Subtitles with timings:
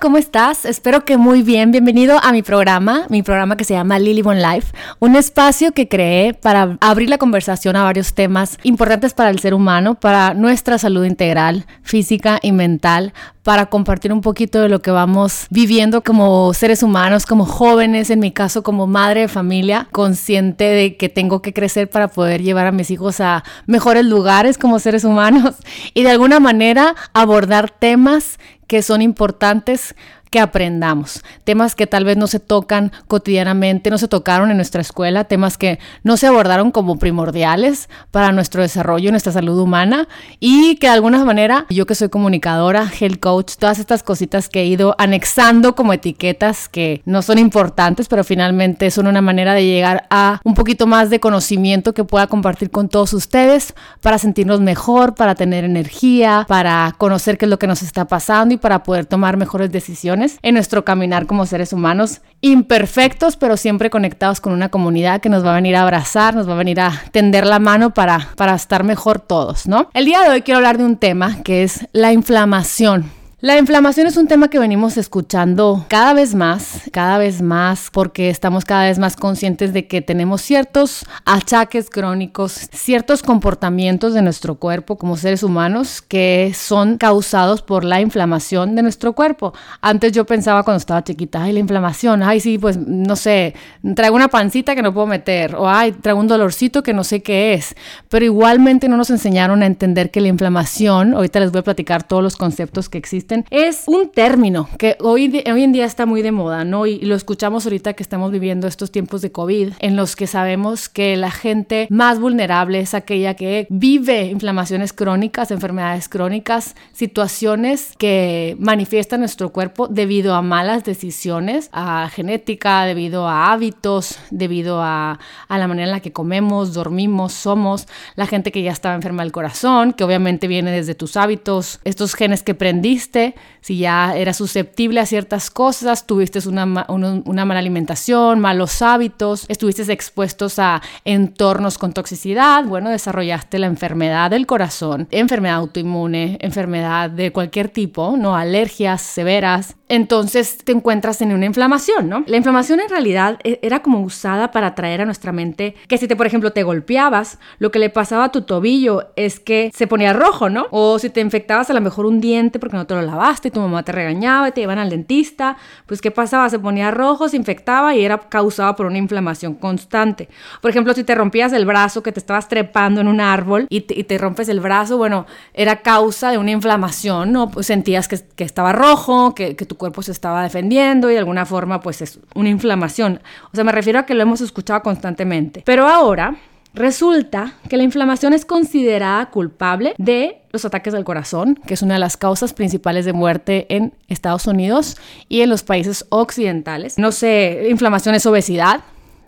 [0.00, 0.64] ¿cómo estás?
[0.64, 1.70] Espero que muy bien.
[1.70, 5.86] Bienvenido a mi programa, mi programa que se llama Lily Bon Life, un espacio que
[5.86, 10.78] creé para abrir la conversación a varios temas importantes para el ser humano, para nuestra
[10.78, 13.12] salud integral, física y mental,
[13.42, 18.20] para compartir un poquito de lo que vamos viviendo como seres humanos, como jóvenes, en
[18.20, 22.66] mi caso como madre de familia, consciente de que tengo que crecer para poder llevar
[22.66, 25.56] a mis hijos a mejores lugares como seres humanos
[25.94, 29.94] y de alguna manera abordar temas que son importantes
[30.32, 34.80] que aprendamos, temas que tal vez no se tocan cotidianamente, no se tocaron en nuestra
[34.80, 40.08] escuela, temas que no se abordaron como primordiales para nuestro desarrollo, nuestra salud humana
[40.40, 44.62] y que de alguna manera yo que soy comunicadora, health coach, todas estas cositas que
[44.62, 49.66] he ido anexando como etiquetas que no son importantes, pero finalmente son una manera de
[49.66, 54.62] llegar a un poquito más de conocimiento que pueda compartir con todos ustedes para sentirnos
[54.62, 58.82] mejor, para tener energía, para conocer qué es lo que nos está pasando y para
[58.82, 64.52] poder tomar mejores decisiones en nuestro caminar como seres humanos, imperfectos, pero siempre conectados con
[64.52, 67.46] una comunidad que nos va a venir a abrazar, nos va a venir a tender
[67.46, 69.88] la mano para, para estar mejor todos, ¿no?
[69.94, 73.21] El día de hoy quiero hablar de un tema que es la inflamación.
[73.42, 78.30] La inflamación es un tema que venimos escuchando cada vez más, cada vez más, porque
[78.30, 84.54] estamos cada vez más conscientes de que tenemos ciertos achaques crónicos, ciertos comportamientos de nuestro
[84.60, 89.52] cuerpo como seres humanos que son causados por la inflamación de nuestro cuerpo.
[89.80, 93.56] Antes yo pensaba cuando estaba chiquita, ay, la inflamación, ay, sí, pues no sé,
[93.96, 97.24] traigo una pancita que no puedo meter, o ay, traigo un dolorcito que no sé
[97.24, 97.74] qué es,
[98.08, 102.04] pero igualmente no nos enseñaron a entender que la inflamación, ahorita les voy a platicar
[102.04, 106.22] todos los conceptos que existen, es un término que hoy, hoy en día está muy
[106.22, 106.86] de moda, ¿no?
[106.86, 110.88] Y lo escuchamos ahorita que estamos viviendo estos tiempos de COVID, en los que sabemos
[110.88, 118.56] que la gente más vulnerable es aquella que vive inflamaciones crónicas, enfermedades crónicas, situaciones que
[118.58, 125.58] manifiestan nuestro cuerpo debido a malas decisiones, a genética, debido a hábitos, debido a, a
[125.58, 129.32] la manera en la que comemos, dormimos, somos, la gente que ya estaba enferma del
[129.32, 133.21] corazón, que obviamente viene desde tus hábitos, estos genes que prendiste,
[133.60, 139.90] si ya eras susceptible a ciertas cosas, tuviste una, una, mala alimentación, malos hábitos, estuviste
[139.92, 147.32] expuestos a entornos con toxicidad, bueno, desarrollaste la enfermedad del corazón, enfermedad autoinmune, enfermedad de
[147.32, 148.36] cualquier tipo, ¿no?
[148.36, 152.24] Alergias severas, entonces te encuentras en una inflamación, ¿no?
[152.26, 156.08] La inflamación en realidad e, era como usada para traer a nuestra mente que si
[156.08, 159.86] te, por ejemplo, te golpeabas, lo que le pasaba a tu tobillo es que se
[159.86, 160.66] ponía rojo, ¿no?
[160.70, 163.60] O si te infectabas a lo mejor un diente porque no te lo lavaste, tu
[163.60, 165.56] mamá te regañaba te iban al dentista,
[165.86, 166.48] pues ¿qué pasaba?
[166.50, 170.28] Se ponía rojo, se infectaba y era causado por una inflamación constante.
[170.60, 173.82] Por ejemplo, si te rompías el brazo, que te estabas trepando en un árbol y
[173.82, 177.50] te, rompes el brazo, bueno, era causa de una inflamación, ¿no?
[177.50, 181.46] Pues sentías que, estaba rojo, que, que tu cuerpo se estaba defendiendo y de alguna
[181.46, 183.20] forma pues es una inflamación.
[183.52, 185.62] O sea, me refiero a que lo hemos escuchado constantemente.
[185.64, 186.36] Pero ahora
[186.74, 191.94] resulta que la inflamación es considerada culpable de los ataques del corazón, que es una
[191.94, 194.96] de las causas principales de muerte en Estados Unidos
[195.28, 196.98] y en los países occidentales.
[196.98, 198.82] No sé, inflamación es obesidad,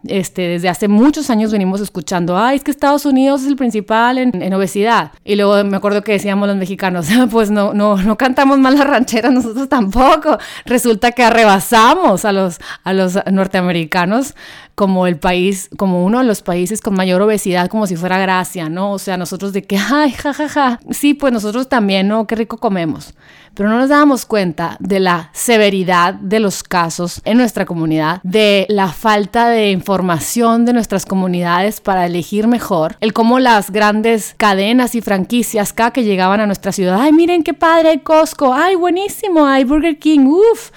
[0.07, 4.19] este, desde hace muchos años venimos escuchando, ay, es que Estados Unidos es el principal
[4.19, 5.13] en, obesidad.
[5.25, 8.87] Y luego me acuerdo que decíamos los mexicanos, pues no, no, no cantamos mal las
[8.87, 10.39] rancheras nosotros tampoco.
[10.67, 14.35] Resulta que arrebasamos a los, a los norteamericanos
[14.75, 18.69] como el país, como uno de los países con mayor obesidad, como si fuera gracia,
[18.69, 18.93] ¿no?
[18.93, 20.81] O sea, nosotros de que, ay, jajaja, ja, ja.
[20.91, 22.27] sí, pues nosotros también, ¿no?
[22.27, 23.15] Qué rico comemos.
[23.55, 28.67] Pero no nos dábamos cuenta de la severidad de los casos en nuestra comunidad, de
[28.69, 34.97] la falta de información de nuestras comunidades para elegir mejor, el cómo las grandes cadenas
[34.97, 38.75] y franquicias acá que llegaban a nuestra ciudad, ay, miren qué padre hay Costco, ay,
[38.75, 40.71] buenísimo, hay Burger King, uff,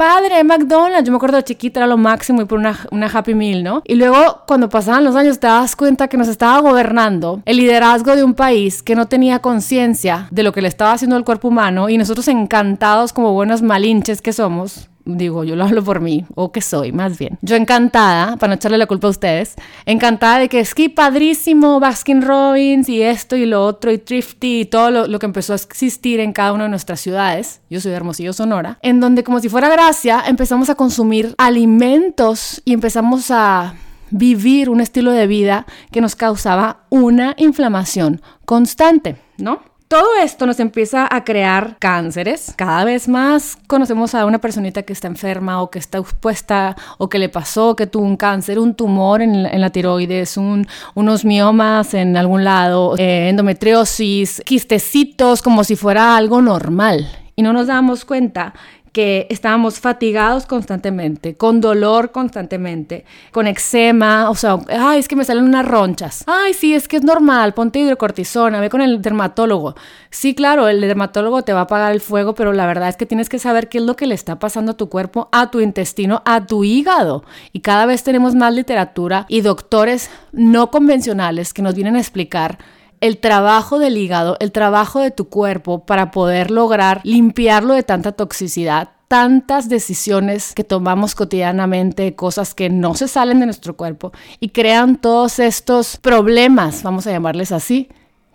[0.00, 1.04] padre, McDonald's.
[1.04, 3.82] Yo me acuerdo de chiquita era lo máximo y por una, una Happy Meal, ¿no?
[3.84, 8.16] Y luego, cuando pasaban los años, te das cuenta que nos estaba gobernando el liderazgo
[8.16, 11.48] de un país que no tenía conciencia de lo que le estaba haciendo el cuerpo
[11.48, 16.24] humano y nosotros encantados como buenos malinches que somos, digo, yo lo hablo por mí,
[16.34, 17.38] o que soy más bien.
[17.42, 19.54] Yo encantada, para no echarle la culpa a ustedes,
[19.86, 24.60] encantada de que es que padrísimo Baskin Robbins y esto y lo otro y Thrifty
[24.60, 27.80] y todo lo, lo, que empezó a existir en cada una de nuestras ciudades, yo
[27.80, 32.72] soy de Hermosillo, Sonora, en donde como si fuera gracia empezamos a consumir alimentos y
[32.72, 33.74] empezamos a
[34.10, 39.69] vivir un estilo de vida que nos causaba una inflamación constante, ¿no?
[39.90, 42.54] Todo esto nos empieza a crear cánceres.
[42.54, 47.08] Cada vez más conocemos a una personita que está enferma o que está expuesta o
[47.08, 52.16] que le pasó, que tuvo un cáncer, un tumor en, la tiroides, unos miomas en
[52.16, 57.08] algún lado, eh, endometriosis, quistecitos, como si fuera algo normal.
[57.34, 58.54] Y no nos damos cuenta
[58.92, 65.24] que estábamos fatigados constantemente, con dolor constantemente, con eczema, o sea, ay, es que me
[65.24, 66.24] salen unas ronchas.
[66.26, 69.74] Ay, sí, es que es normal, ponte hidrocortisona, ve con el dermatólogo.
[70.10, 73.06] Sí, claro, el dermatólogo te va a apagar el fuego, pero la verdad es que
[73.06, 75.60] tienes que saber qué es lo que le está pasando a tu cuerpo, a tu
[75.60, 77.24] intestino, a tu hígado.
[77.52, 82.58] Y cada vez tenemos más literatura y doctores no convencionales que nos vienen a explicar
[83.00, 88.12] el trabajo del hígado, el trabajo de tu cuerpo para poder lograr limpiarlo de tanta
[88.12, 94.50] toxicidad, tantas decisiones que tomamos cotidianamente, cosas que no se salen de nuestro cuerpo y
[94.50, 97.88] crean todos estos problemas, vamos a llamarles así,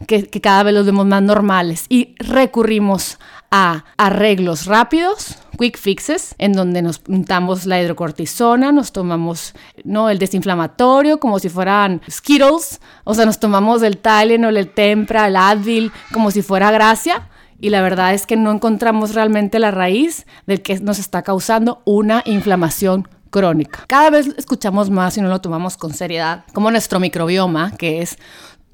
[0.05, 3.19] que, cada vez los vemos más normales y recurrimos
[3.51, 9.53] a arreglos rápidos, quick fixes, en donde nos untamos la hidrocortisona, nos tomamos
[9.83, 15.27] no el desinflamatorio como si fueran Skittles, o sea, nos tomamos el Tylenol, el Tempra,
[15.27, 17.29] el Advil como si fuera gracia.
[17.61, 21.81] Y la verdad es que no encontramos realmente la raíz del que nos está causando
[21.85, 23.83] una inflamación crónica.
[23.87, 28.17] Cada vez escuchamos más y no lo tomamos con seriedad, como nuestro microbioma, que es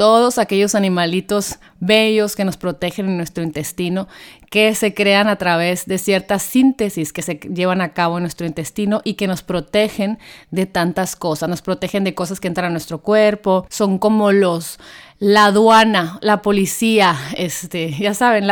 [0.01, 4.07] todos aquellos animalitos bellos que nos protegen en nuestro intestino,
[4.51, 8.45] que se crean a través de ciertas síntesis que se llevan a cabo en nuestro
[8.45, 10.19] intestino y que nos protegen
[10.51, 14.77] de tantas cosas, nos protegen de cosas que entran a nuestro cuerpo, son como los
[15.19, 18.47] la aduana, la policía, este, ya saben,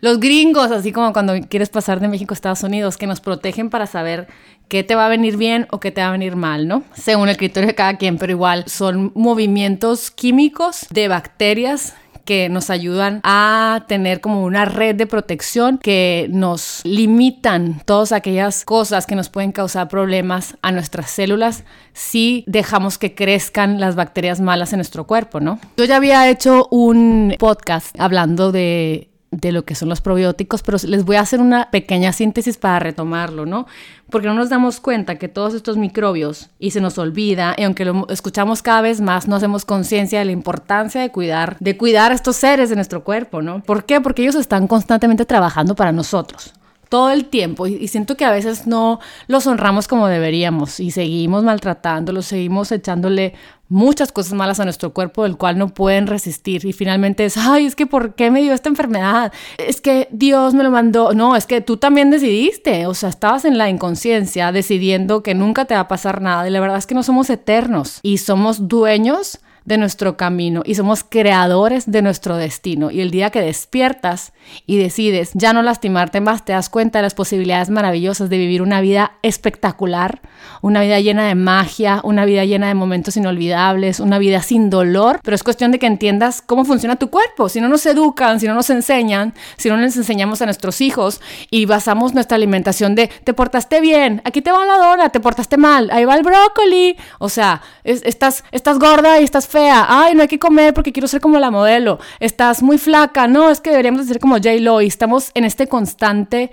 [0.00, 3.70] los gringos, así como cuando quieres pasar de México a Estados Unidos, que nos protegen
[3.70, 4.26] para saber
[4.66, 6.82] qué te va a venir bien o qué te va a venir mal, ¿no?
[6.94, 11.94] Según el criterio de cada quien, pero igual son movimientos químicos de bacterias
[12.28, 18.66] que nos ayudan a tener como una red de protección que nos limitan todas aquellas
[18.66, 21.64] cosas que nos pueden causar problemas a nuestras células
[21.94, 25.58] si dejamos que crezcan las bacterias malas en nuestro cuerpo, ¿no?
[25.78, 30.78] Yo ya había hecho un podcast hablando de de lo que son los probióticos, pero
[30.86, 33.66] les voy a hacer una pequeña síntesis para retomarlo, ¿no?
[34.10, 37.84] Porque no nos damos cuenta que todos estos microbios, y se nos olvida, y aunque
[37.84, 42.12] lo escuchamos cada vez más, no hacemos conciencia de la importancia de cuidar, de cuidar
[42.12, 43.62] a estos seres de nuestro cuerpo, ¿no?
[43.62, 44.00] ¿Por qué?
[44.00, 46.54] Porque ellos están constantemente trabajando para nosotros
[46.88, 51.44] todo el tiempo y, siento que a veces no los honramos como deberíamos y seguimos
[51.44, 53.34] maltratándolos, seguimos echándole
[53.68, 57.66] muchas cosas malas a nuestro cuerpo del cual no pueden resistir y finalmente es, ay,
[57.66, 59.32] es que ¿por qué me dio esta enfermedad?
[59.58, 61.12] Es que Dios me lo mandó.
[61.12, 65.66] No, es que tú también decidiste, o sea, estabas en la inconsciencia decidiendo que nunca
[65.66, 68.68] te va a pasar nada y la verdad es que no somos eternos y somos
[68.68, 72.90] dueños de nuestro camino y somos creadores de nuestro destino.
[72.90, 74.32] Y el día que despiertas
[74.66, 78.62] y decides ya no lastimarte más, te das cuenta de las posibilidades maravillosas de vivir
[78.62, 80.22] una vida espectacular,
[80.62, 85.20] una vida llena de magia, una vida llena de momentos inolvidables, una vida sin dolor.
[85.22, 87.50] Pero es cuestión de que entiendas cómo funciona tu cuerpo.
[87.50, 91.20] Si no nos educan, si no nos enseñan, si no les enseñamos a nuestros hijos
[91.50, 95.58] y basamos nuestra alimentación de te portaste bien, aquí te va la dona, te portaste
[95.58, 96.96] mal, ahí va el brócoli.
[97.18, 101.08] O sea, estás, estás gorda y estás fea ay, no hay que comer porque quiero
[101.08, 104.86] ser como la modelo, estás muy flaca, no, es que deberíamos ser como J-Lo y
[104.86, 106.50] estamos en este constante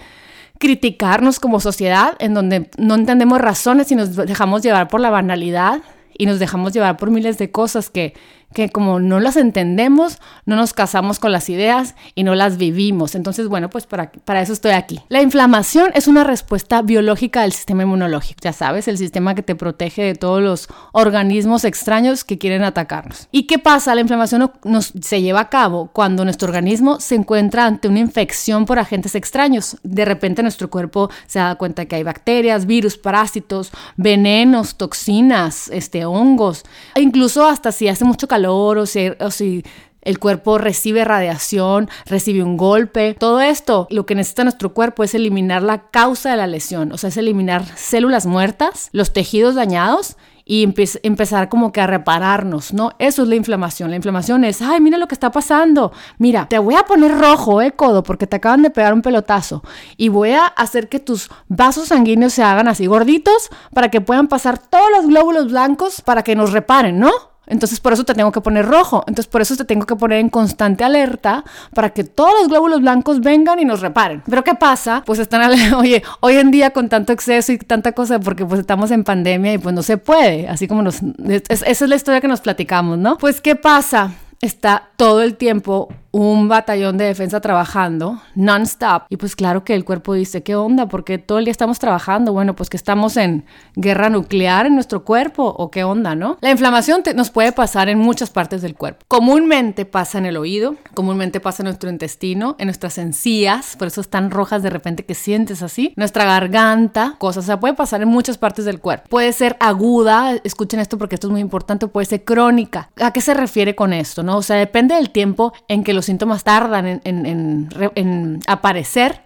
[0.60, 5.82] criticarnos como sociedad en donde no entendemos razones y nos dejamos llevar por la banalidad
[6.18, 8.14] y nos dejamos llevar por miles de cosas que
[8.56, 13.14] que como no las entendemos, no nos casamos con las ideas y no las vivimos.
[13.14, 15.02] Entonces, bueno, pues para, para eso estoy aquí.
[15.10, 19.56] La inflamación es una respuesta biológica del sistema inmunológico, ya sabes, el sistema que te
[19.56, 23.28] protege de todos los organismos extraños que quieren atacarnos.
[23.30, 23.94] ¿Y qué pasa?
[23.94, 28.66] La inflamación nos, se lleva a cabo cuando nuestro organismo se encuentra ante una infección
[28.66, 29.76] por agentes extraños.
[29.84, 36.06] De repente nuestro cuerpo se da cuenta que hay bacterias, virus, parásitos, venenos, toxinas, este,
[36.06, 36.64] hongos,
[36.96, 39.64] e incluso hasta si hace mucho calor o si,
[40.02, 43.16] el cuerpo recibe radiación, recibe un golpe.
[43.20, 46.98] Todo esto, lo que necesita nuestro cuerpo es eliminar la causa de la lesión, o
[46.98, 50.16] sea, es eliminar células muertas, los tejidos dañados
[50.48, 50.64] y
[51.02, 52.92] empezar como que a repararnos, ¿no?
[53.00, 53.90] Eso es la inflamación.
[53.90, 55.92] La inflamación es, ay, mira lo que está pasando.
[56.20, 59.64] Mira, te voy a poner rojo, eh, codo, porque te acaban de pegar un pelotazo.
[59.98, 64.28] Y voy a hacer que tus vasos sanguíneos se hagan así gorditos para que puedan
[64.28, 67.12] pasar todos los glóbulos blancos para que nos reparen, ¿no?
[67.48, 69.04] Entonces por eso te tengo que poner rojo.
[69.08, 72.82] Entonces por eso te tengo que poner en constante alerta para que todos los glóbulos
[72.82, 74.24] blancos vengan y nos reparen.
[74.30, 75.04] Pero ¿qué pasa?
[75.06, 78.92] Pues están, oye, hoy en día con tanto exceso y tanta cosa, porque pues estamos
[78.92, 80.48] en pandemia y pues no se puede.
[80.48, 81.00] Así como nos...
[81.28, 83.18] esa es la historia que nos platicamos, ¿no?
[83.18, 84.14] Pues ¿qué pasa?
[84.42, 89.04] Está todo el tiempo un batallón de defensa trabajando non-stop.
[89.10, 90.88] Y pues claro que el cuerpo dice, ¿qué onda?
[90.88, 92.32] Porque todo el día estamos trabajando.
[92.32, 93.44] Bueno, pues que estamos en
[93.76, 96.38] guerra nuclear en nuestro cuerpo o qué onda, ¿no?
[96.40, 99.04] La inflamación nos puede pasar en muchas partes del cuerpo.
[99.10, 104.00] Comúnmente pasa en el oído, comúnmente pasa en nuestro intestino, en nuestras encías, por eso
[104.00, 108.08] están rojas de repente que sientes así, nuestra garganta, cosas, o sea, puede pasar en
[108.08, 109.10] muchas partes del cuerpo.
[109.10, 112.90] Puede ser aguda, escuchen esto porque esto es muy importante, puede ser crónica.
[113.02, 114.38] ¿A qué se refiere con esto, no?
[114.38, 119.24] O sea, depende del tiempo en que los síntomas tardan en, aparecer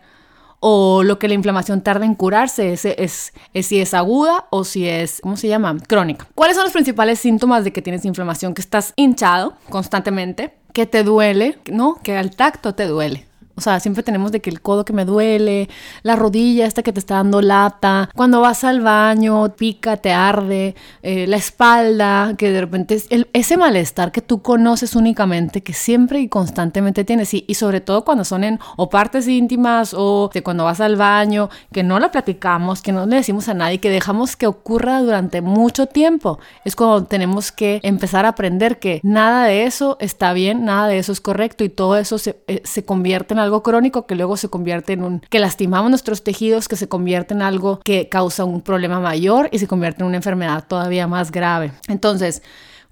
[0.59, 3.31] o lo que la inflamación tarda en curarse es, es,
[3.65, 5.77] si es aguda o si es, ¿cómo se llama?
[5.87, 6.27] Crónica.
[6.35, 8.53] ¿Cuáles son los principales síntomas de que tienes inflamación?
[8.53, 11.95] Que estás hinchado constantemente, que te duele, ¿no?
[12.03, 13.28] Que al tacto te duele.
[13.59, 15.67] O sea, siempre tenemos de que el codo que me duele,
[16.01, 20.75] la rodilla esta que te está dando lata, cuando vas al baño, pica, te arde,
[21.01, 26.21] eh, la espalda, que de repente es ese malestar que tú conoces únicamente, que siempre
[26.21, 30.41] y constantemente tienes, y, y sobre todo cuando son en o partes íntimas o de
[30.41, 33.89] cuando vas al baño, que no la platicamos, que no le decimos a nadie, que
[33.89, 36.39] dejamos que ocurra durante mucho tiempo.
[36.63, 40.97] Es cuando tenemos que empezar a aprender que nada de eso está bien, nada de
[40.97, 44.15] eso es correcto y todo eso se, eh, se convierte en algo algo crónico que
[44.15, 48.07] luego se convierte en un, que lastimamos nuestros tejidos, que se convierte en algo que
[48.07, 51.71] causa un problema mayor y se convierte en una enfermedad todavía más grave.
[51.87, 52.43] Entonces,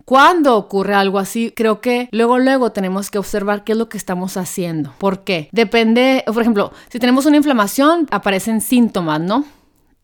[0.04, 3.98] cuando ocurre algo así, creo que luego, luego tenemos que observar qué es lo que
[3.98, 4.94] estamos haciendo.
[4.98, 5.50] ¿Por qué?
[5.52, 9.46] Depende, por ejemplo, si tenemos una inflamación, aparecen síntomas, ¿no?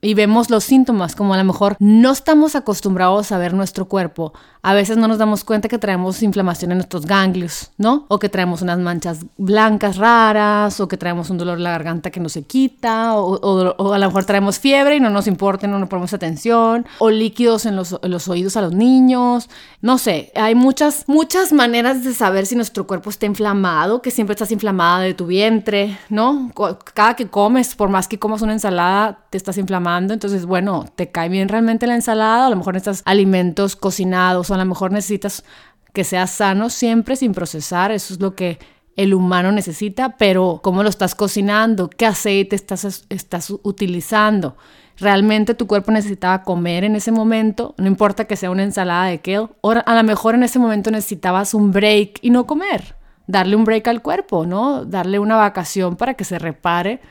[0.03, 4.33] y vemos los síntomas, como a lo mejor no estamos acostumbrados a ver nuestro cuerpo.
[4.63, 8.05] A veces no nos damos cuenta que traemos inflamación en nuestros ganglios, ¿no?
[8.07, 12.09] O que traemos unas manchas blancas raras, o que traemos un dolor en la garganta
[12.11, 15.79] que no se quita, o, a lo mejor traemos fiebre y no nos importa, no
[15.79, 19.49] nos ponemos atención, o líquidos en los, en los oídos a los niños.
[19.81, 24.33] No sé, hay muchas, muchas maneras de saber si nuestro cuerpo está inflamado, que siempre
[24.33, 26.51] estás inflamada de tu vientre, ¿no?
[26.93, 31.09] Cada que comes, por más que comas una ensalada, te estás inflamando entonces, bueno, te
[31.09, 35.43] cae bien realmente la ensalada, a lo mejor necesitas alimentos cocinados, a lo mejor necesitas
[35.93, 38.59] que sea sano siempre sin procesar, eso es lo que
[38.95, 44.55] el humano necesita, pero cómo lo estás cocinando, qué aceite estás, estás utilizando.
[44.97, 49.19] Realmente tu cuerpo necesitaba comer en ese momento, no importa que sea una ensalada de
[49.19, 52.95] kale, o a lo mejor en ese momento necesitabas un break y no comer,
[53.25, 54.85] darle un break al cuerpo, ¿no?
[54.85, 57.01] Darle una vacación para que se repare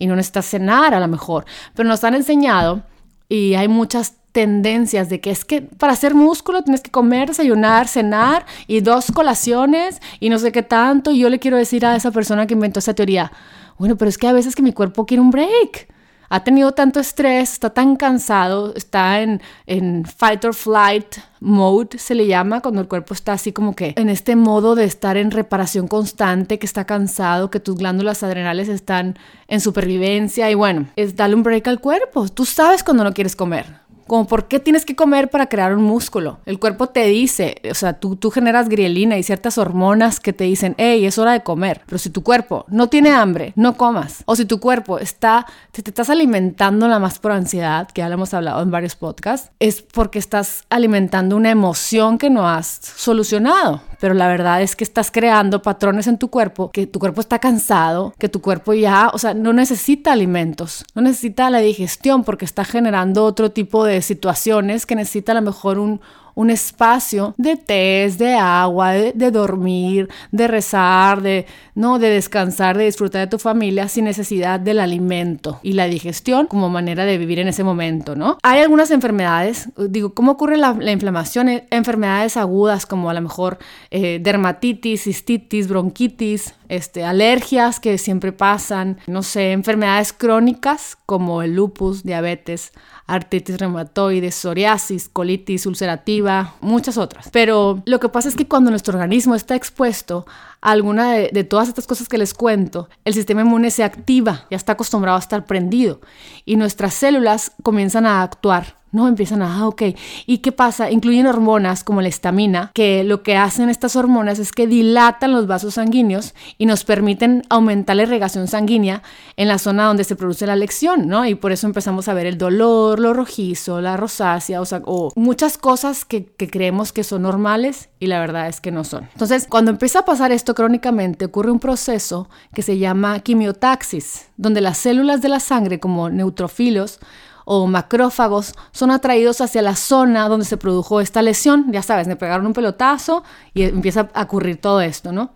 [0.00, 2.82] y no necesitas cenar a lo mejor, pero nos han enseñado
[3.28, 7.88] y hay muchas tendencias de que es que para hacer músculo tienes que comer, desayunar,
[7.88, 11.10] cenar y dos colaciones y no sé qué tanto.
[11.10, 13.32] Y yo le quiero decir a esa persona que inventó esa teoría,
[13.78, 15.88] bueno, pero es que a veces que mi cuerpo quiere un break
[16.30, 22.14] ha tenido tanto estrés, está tan cansado, está en, en fight or flight mode, se
[22.14, 25.30] le llama, cuando el cuerpo está así como que en este modo de estar en
[25.30, 31.16] reparación constante, que está cansado, que tus glándulas adrenales están en supervivencia y bueno, es
[31.16, 32.28] darle un break al cuerpo.
[32.28, 35.84] Tú sabes cuando no quieres comer como por qué tienes que comer para crear un
[35.84, 36.38] músculo.
[36.46, 40.44] El cuerpo te dice, o sea, tú, tú generas grielina y ciertas hormonas que te
[40.44, 41.82] dicen, hey, es hora de comer.
[41.86, 44.24] Pero si tu cuerpo no tiene hambre, no comas.
[44.26, 48.08] O si tu cuerpo está, te, te estás alimentando la más por ansiedad, que ya
[48.08, 52.80] lo hemos hablado en varios podcasts, es porque estás alimentando una emoción que no has
[52.96, 53.82] solucionado.
[54.00, 57.38] Pero la verdad es que estás creando patrones en tu cuerpo, que tu cuerpo está
[57.38, 62.44] cansado, que tu cuerpo ya, o sea, no necesita alimentos, no necesita la digestión porque
[62.44, 66.00] está generando otro tipo de situaciones que necesita a lo mejor un,
[66.38, 71.98] un espacio de test, de agua, de, dormir, de rezar, de, ¿no?
[71.98, 76.70] de descansar, de disfrutar de tu familia sin necesidad del alimento y la digestión como
[76.70, 78.38] manera de vivir en ese momento, ¿no?
[78.44, 81.48] Hay algunas enfermedades, digo, ¿cómo ocurre la, inflamación?
[81.72, 83.58] Enfermedades agudas como a lo mejor
[83.90, 91.56] eh, dermatitis, cistitis, bronquitis, este, alergias que siempre pasan, no sé, enfermedades crónicas como el
[91.56, 92.72] lupus, diabetes,
[93.08, 97.28] artritis reumatoide, psoriasis, colitis ulcerativa, muchas otras.
[97.32, 100.26] Pero lo que pasa es que cuando nuestro organismo está expuesto
[100.60, 104.46] a alguna de, de, todas estas cosas que les cuento, el sistema inmune se activa,
[104.50, 106.00] ya está acostumbrado a estar prendido
[106.44, 109.82] y nuestras células comienzan a actuar no, empiezan a, ah, ok.
[110.26, 110.90] ¿Y qué pasa?
[110.90, 115.46] Incluyen hormonas como la estamina, que lo que hacen estas hormonas es que dilatan los
[115.46, 119.02] vasos sanguíneos y nos permiten aumentar la irrigación sanguínea
[119.36, 121.26] en la zona donde se produce la lección, ¿no?
[121.26, 126.04] Y por eso empezamos a ver el dolor, lo rojizo, la rosácea, o muchas cosas
[126.04, 129.08] que, que creemos que son normales y la verdad es que no son.
[129.12, 134.60] Entonces, cuando empieza a pasar esto crónicamente, ocurre un proceso que se llama quimiotaxis, donde
[134.60, 137.00] las células de la sangre, como neutrofilos,
[137.50, 141.72] o macrófagos son atraídos hacia la zona donde se produjo esta lesión.
[141.72, 143.24] Ya sabes, me pegaron un pelotazo
[143.54, 145.32] y empieza a ocurrir todo esto, ¿no?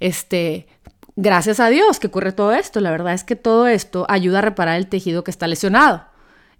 [0.00, 0.66] este,
[1.16, 2.80] gracias a Dios que ocurre todo esto.
[2.80, 6.04] La verdad es que todo esto ayuda a reparar el tejido que está lesionado.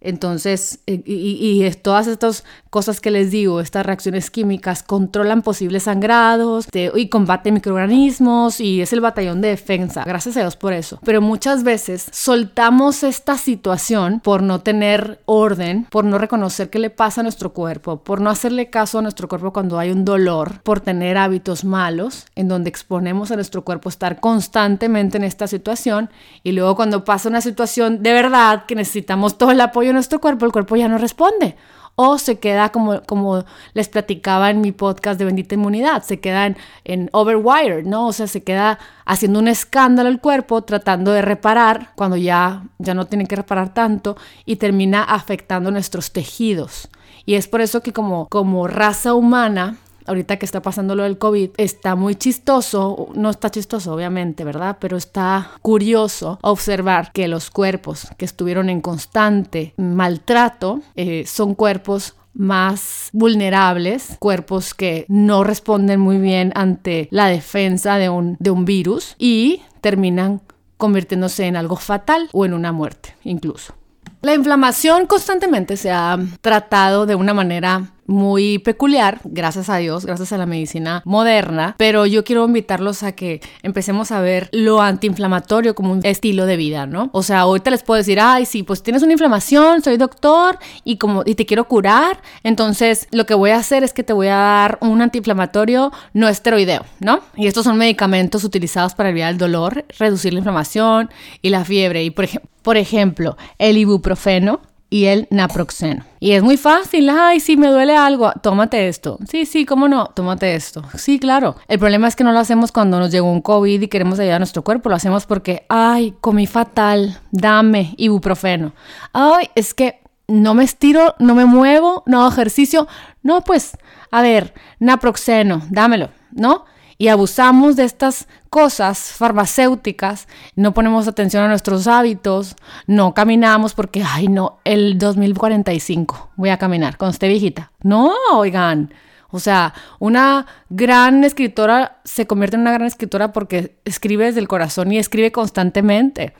[0.00, 6.68] Entonces, y, y, todas estas cosas que les digo, estas reacciones químicas controlan posibles sangrados
[6.72, 10.04] y combaten microorganismos y es el batallón de defensa.
[10.04, 11.00] Gracias a Dios por eso.
[11.04, 16.90] Pero muchas veces soltamos esta situación por no tener orden, por no reconocer qué le
[16.90, 20.60] pasa a nuestro cuerpo, por no hacerle caso a nuestro cuerpo cuando hay un dolor,
[20.62, 25.46] por tener hábitos malos en donde exponemos a nuestro cuerpo a estar constantemente en esta
[25.46, 26.10] situación
[26.42, 30.20] y luego cuando pasa una situación de verdad que necesitamos todo el apoyo de nuestro
[30.20, 31.56] cuerpo, el cuerpo ya no responde
[32.00, 36.46] o se queda como, como les platicaba en mi podcast de Bendita Inmunidad, se queda
[36.46, 38.06] en, en, overwired, ¿no?
[38.06, 42.94] O sea, se queda haciendo un escándalo el cuerpo tratando de reparar cuando ya, ya
[42.94, 44.16] no tiene que reparar tanto
[44.46, 46.88] y termina afectando nuestros tejidos.
[47.26, 49.76] Y es por eso que como, como raza humana
[50.08, 54.78] ahorita que está pasando lo del COVID, está muy chistoso, no está chistoso obviamente, ¿verdad?
[54.80, 62.14] Pero está curioso observar que los cuerpos que estuvieron en constante maltrato eh, son cuerpos
[62.32, 68.64] más vulnerables, cuerpos que no responden muy bien ante la defensa de un, de un
[68.64, 70.40] virus y terminan
[70.76, 73.74] convirtiéndose en algo fatal o en una muerte incluso.
[74.22, 80.32] La inflamación constantemente se ha tratado de una manera muy peculiar, gracias a Dios, gracias
[80.32, 85.74] a la medicina moderna, pero yo quiero invitarlos a que empecemos a ver lo antiinflamatorio
[85.74, 87.10] como un estilo de vida, ¿no?
[87.12, 90.96] O sea, ahorita les puedo decir, ay, sí, pues tienes una inflamación, soy doctor y
[90.96, 94.28] como y te quiero curar, entonces lo que voy a hacer es que te voy
[94.28, 97.20] a dar un antiinflamatorio no esteroideo, ¿no?
[97.36, 101.10] Y estos son medicamentos utilizados para aliviar el dolor, reducir la inflamación
[101.42, 102.26] y la fiebre y por,
[102.62, 106.04] por ejemplo, el ibuprofeno y el naproxeno.
[106.20, 109.18] Y es muy fácil, ay, si me duele algo, tómate esto.
[109.28, 110.82] Sí, sí, cómo no, tómate esto.
[110.94, 111.56] Sí, claro.
[111.68, 114.36] El problema es que no lo hacemos cuando nos llegó un COVID y queremos ayudar
[114.36, 118.72] a nuestro cuerpo, lo hacemos porque, ay, comí fatal, dame ibuprofeno.
[119.12, 122.88] Ay, es que no me estiro, no me muevo, no hago ejercicio.
[123.22, 123.76] No, pues,
[124.10, 126.64] a ver, naproxeno, dámelo, ¿no?
[126.98, 132.56] Y abusamos de estas cosas farmacéuticas, no ponemos atención a nuestros hábitos,
[132.88, 137.70] no caminamos porque, ay, no, el 2045 voy a caminar con esté viejita.
[137.82, 138.92] No, oigan.
[139.30, 144.48] O sea, una gran escritora se convierte en una gran escritora porque escribe desde el
[144.48, 146.34] corazón y escribe constantemente.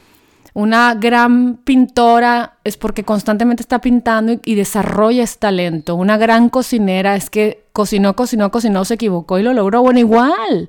[0.59, 5.95] Una gran pintora es porque constantemente está pintando y, desarrolla ese talento.
[5.95, 9.83] Una gran cocinera es que cocinó, cocinó, cocinó, se equivocó y lo logró.
[9.83, 10.69] Bueno, igual.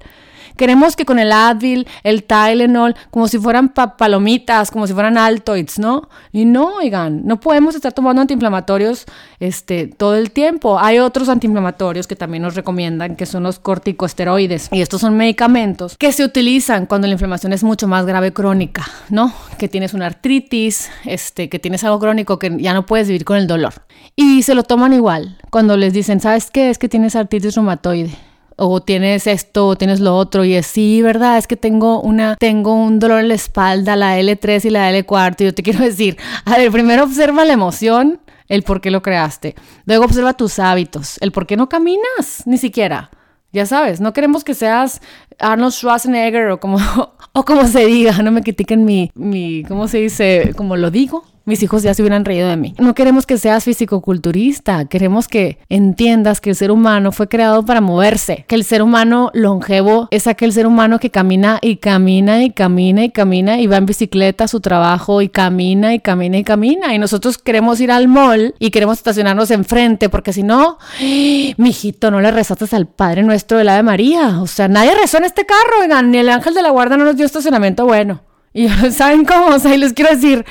[0.59, 5.79] Queremos que con el Advil, el Tylenol, como si fueran palomitas, como si fueran Altoids,
[5.79, 6.09] ¿no?
[6.33, 9.05] Y no, oigan, no podemos estar tomando antiinflamatorios
[9.39, 10.77] este, todo el tiempo.
[10.77, 14.67] Hay otros antiinflamatorios que también nos recomiendan, que son los corticosteroides.
[14.73, 18.85] Y estos son medicamentos que se utilizan cuando la inflamación es mucho más grave crónica,
[19.07, 19.33] ¿no?
[19.57, 23.37] Que tienes una artritis, este, que tienes algo crónico que ya no puedes vivir con
[23.37, 23.75] el dolor.
[24.17, 26.69] Y se lo toman igual cuando les dicen, ¿sabes qué?
[26.69, 28.28] Es que tienes artritis reumatoide
[28.59, 31.37] o tienes esto, o tienes lo otro, y es sí, ¿verdad?
[31.37, 35.41] Es que tengo una, tengo un dolor en la espalda, la L3 y la L4,
[35.41, 39.01] y yo te quiero decir, a ver, primero observa la emoción, el por qué lo
[39.01, 43.09] creaste, luego observa tus hábitos, el por qué no caminas, ni siquiera.
[43.51, 45.01] Ya sabes, no queremos que seas
[45.39, 46.77] Arnold Schwarzenegger o como,
[47.33, 50.53] o como se diga, no me critiquen mi, mi, ¿cómo se dice?
[50.55, 52.75] Como lo digo, mis hijos ya se hubieran reído de mí.
[52.77, 57.81] No queremos que seas fisicoculturista, queremos que entiendas que el ser humano fue creado para
[57.81, 62.51] moverse, que el ser humano longevo es aquel ser humano que camina y camina y
[62.51, 66.43] camina y camina y va en bicicleta a su trabajo y camina y camina y
[66.43, 66.93] camina.
[66.93, 70.77] Y nosotros queremos ir al mall y queremos estacionarnos enfrente porque si no,
[71.57, 74.39] mijito, no le rezaste al Padre Nuestro de la Ave María.
[74.39, 77.05] O sea, nadie rezó en este carro, oigan, ni el ángel de la guarda no
[77.05, 78.21] nos dio estacionamiento bueno.
[78.51, 79.55] Y ¿saben cómo?
[79.55, 80.45] O sea, y les quiero decir,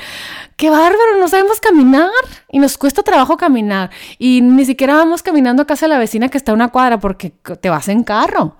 [0.55, 2.09] qué bárbaro, no sabemos caminar
[2.49, 3.89] y nos cuesta trabajo caminar.
[4.17, 6.99] Y ni siquiera vamos caminando a casa de la vecina que está a una cuadra
[6.99, 8.55] porque te vas en carro.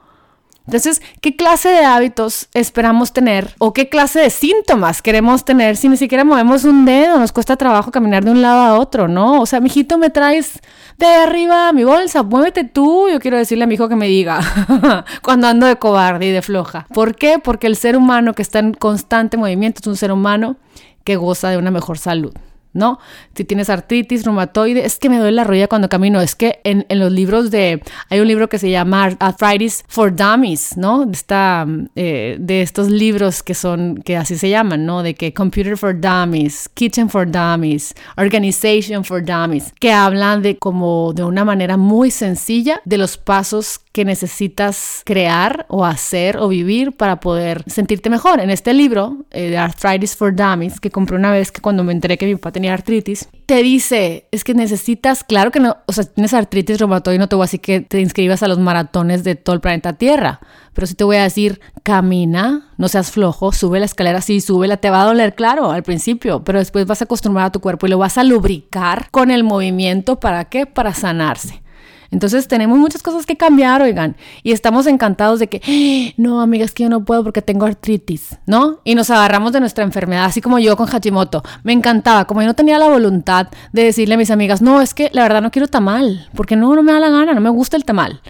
[0.70, 5.90] Entonces, ¿qué clase de hábitos esperamos tener o qué clase de síntomas queremos tener si
[5.90, 7.18] ni siquiera movemos un dedo?
[7.18, 9.42] Nos cuesta trabajo caminar de un lado a otro, ¿no?
[9.42, 10.60] O sea, mijito, me traes
[11.00, 13.10] de arriba mi bolsa, muévete tú.
[13.12, 14.42] Yo quiero decirle a mi hijo que me diga
[15.24, 16.86] cuando ando de cobarde y de floja.
[16.94, 17.40] ¿Por qué?
[17.44, 20.58] Porque el ser humano que está en constante movimiento es un ser humano
[21.04, 22.34] que goza de una mejor salud.
[22.74, 23.00] ¿No?
[23.36, 26.22] Si tienes artritis, reumatoide, es que me duele la rodilla cuando camino.
[26.22, 30.78] Es que en, los libros de, hay un libro que se llama Arthritis for Dummies,
[30.78, 31.10] ¿no?
[31.12, 35.04] Esta, eh, de estos libros que son, que así se llaman, ¿no?
[35.04, 41.14] De que Computer for Dummies, Kitchen for Dummies, Organization for Dummies, que hablan de como
[41.14, 46.94] de una manera muy sencilla de los pasos que necesitas crear o hacer o vivir
[46.94, 48.40] para poder sentirte mejor.
[48.40, 51.92] En este libro, eh, de Arthritis for Dummies, que compré una vez que cuando me
[51.92, 55.92] enteré que mi papá tenía artritis, te dice, es que necesitas, claro que no, o
[55.92, 59.26] sea, tienes artritis reumatoide, no te voy a decir que te inscribas a los maratones
[59.26, 60.40] de todo el planeta Tierra,
[60.74, 64.78] pero sí te voy a decir, camina, no seas flojo, sube la escalera, sí, súbela,
[64.78, 67.86] te va a doler, claro, al principio, pero después vas a acostumbrar a tu cuerpo
[67.86, 70.66] y lo vas a lubricar con el movimiento, ¿para qué?
[70.66, 71.62] Para sanarse.
[72.12, 76.14] Entonces tenemos muchas cosas que cambiar, oigan, y estamos encantados de que, ¡Ah!
[76.18, 78.80] no, amigas, que yo no puedo porque tengo artritis, ¿no?
[78.84, 81.44] Y nos agarramos de nuestra enfermedad, así como yo con Hashimoto.
[81.64, 84.94] Me encantaba, como yo no tenía la voluntad de decirle a mis amigas, no, es
[84.94, 87.50] que la verdad no quiero tamal, porque no, no me da la gana, no me
[87.50, 88.22] gusta el tamal.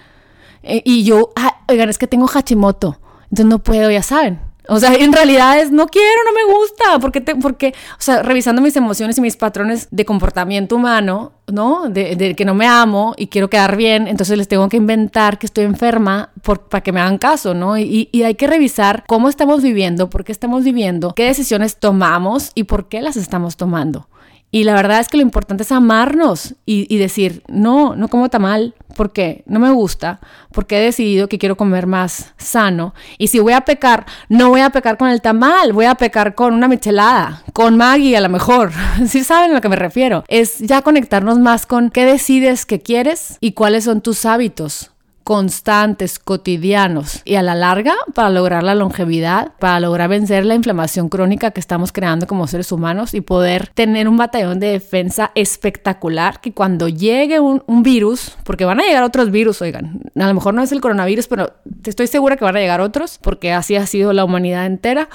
[0.63, 4.48] Eh, y yo, ah, oigan, es que tengo Hashimoto, entonces no puedo, ya saben.
[4.69, 8.21] O sea, en realidad es no quiero, no me gusta, porque, te, porque, o sea,
[8.21, 11.89] revisando mis emociones y mis patrones de comportamiento humano, ¿no?
[11.89, 15.47] De, que no me amo y quiero quedar bien, entonces les tengo que inventar que
[15.47, 16.32] estoy enferma
[16.69, 17.77] para que me hagan caso, ¿no?
[17.77, 22.51] Y, y hay que revisar cómo estamos viviendo, por qué estamos viviendo, qué decisiones tomamos
[22.53, 24.08] y por qué las estamos tomando.
[24.51, 28.73] Y la verdad es que lo importante es amarnos y, decir, no, no como tamal,
[28.95, 30.19] porque no me gusta,
[30.51, 32.95] porque he decidido que quiero comer más sano.
[33.19, 36.33] Y si voy a pecar, no voy a pecar con el tamal, voy a pecar
[36.33, 38.71] con una michelada, con Maggie a lo mejor.
[39.07, 40.23] Si saben a lo que me refiero.
[40.27, 44.91] Es ya conectarnos más con qué decides que quieres y cuáles son tus hábitos
[45.29, 51.07] constantes, cotidianos y a la larga para lograr la longevidad, para lograr vencer la inflamación
[51.07, 56.41] crónica que estamos creando como seres humanos y poder tener un batallón de defensa espectacular
[56.41, 60.55] que cuando llegue un, virus, porque van a llegar otros virus, oigan, a lo mejor
[60.55, 63.85] no es el coronavirus, pero estoy segura que van a llegar otros, porque así ha
[63.85, 65.09] sido la humanidad entera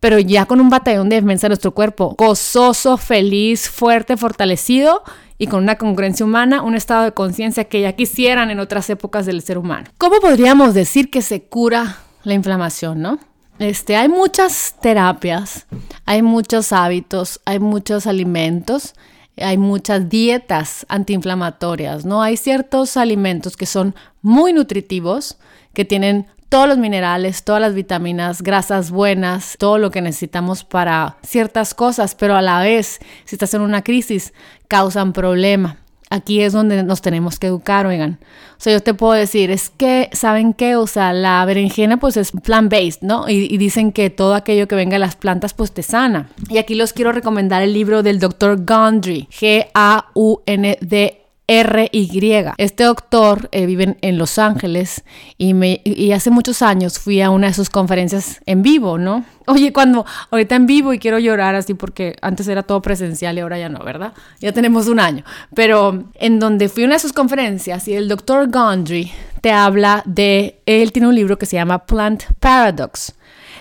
[0.00, 5.02] pero ya con un batallón de defensa de nuestro cuerpo, gozoso, feliz, fuerte, fortalecido
[5.38, 9.26] y con una congruencia humana, un estado de conciencia que ya quisieran en otras épocas
[9.26, 9.88] del ser humano.
[9.98, 13.18] ¿Cómo podríamos decir que se cura la inflamación, no?
[13.58, 15.66] Este, hay muchas terapias,
[16.04, 18.94] hay muchos hábitos, hay muchos alimentos,
[19.36, 22.22] hay muchas dietas antiinflamatorias, ¿no?
[22.22, 25.38] Hay ciertos alimentos que son muy nutritivos,
[25.74, 31.16] que tienen todos los minerales, todas las vitaminas, grasas buenas, todo lo que necesitamos para
[31.22, 34.32] ciertas cosas, pero a la vez, si estás en una crisis,
[34.66, 35.78] causan problema.
[36.10, 38.18] Aquí es donde nos tenemos que educar, oigan.
[38.52, 40.74] O sea, yo te puedo decir, es que, ¿saben qué?
[40.76, 43.28] O sea, la berenjena pues es plant-based, ¿no?
[43.28, 46.30] Y, dicen que todo aquello que venga de las plantas pues te sana.
[46.48, 52.44] Y aquí los quiero recomendar el libro del doctor Gundry, G-A-U-N-D R-Y.
[52.58, 55.02] Este doctor eh, vive en, Los Ángeles
[55.38, 59.24] y, y hace muchos años fui a una de sus conferencias en vivo, ¿no?
[59.46, 63.40] Oye, cuando ahorita en vivo y quiero llorar así porque antes era todo presencial y
[63.40, 64.12] ahora ya no, ¿verdad?
[64.40, 65.24] Ya tenemos un año.
[65.54, 70.02] Pero en donde fui a una de sus conferencias y el doctor Gondry te habla
[70.04, 73.14] de, él tiene un libro que se llama Plant Paradox.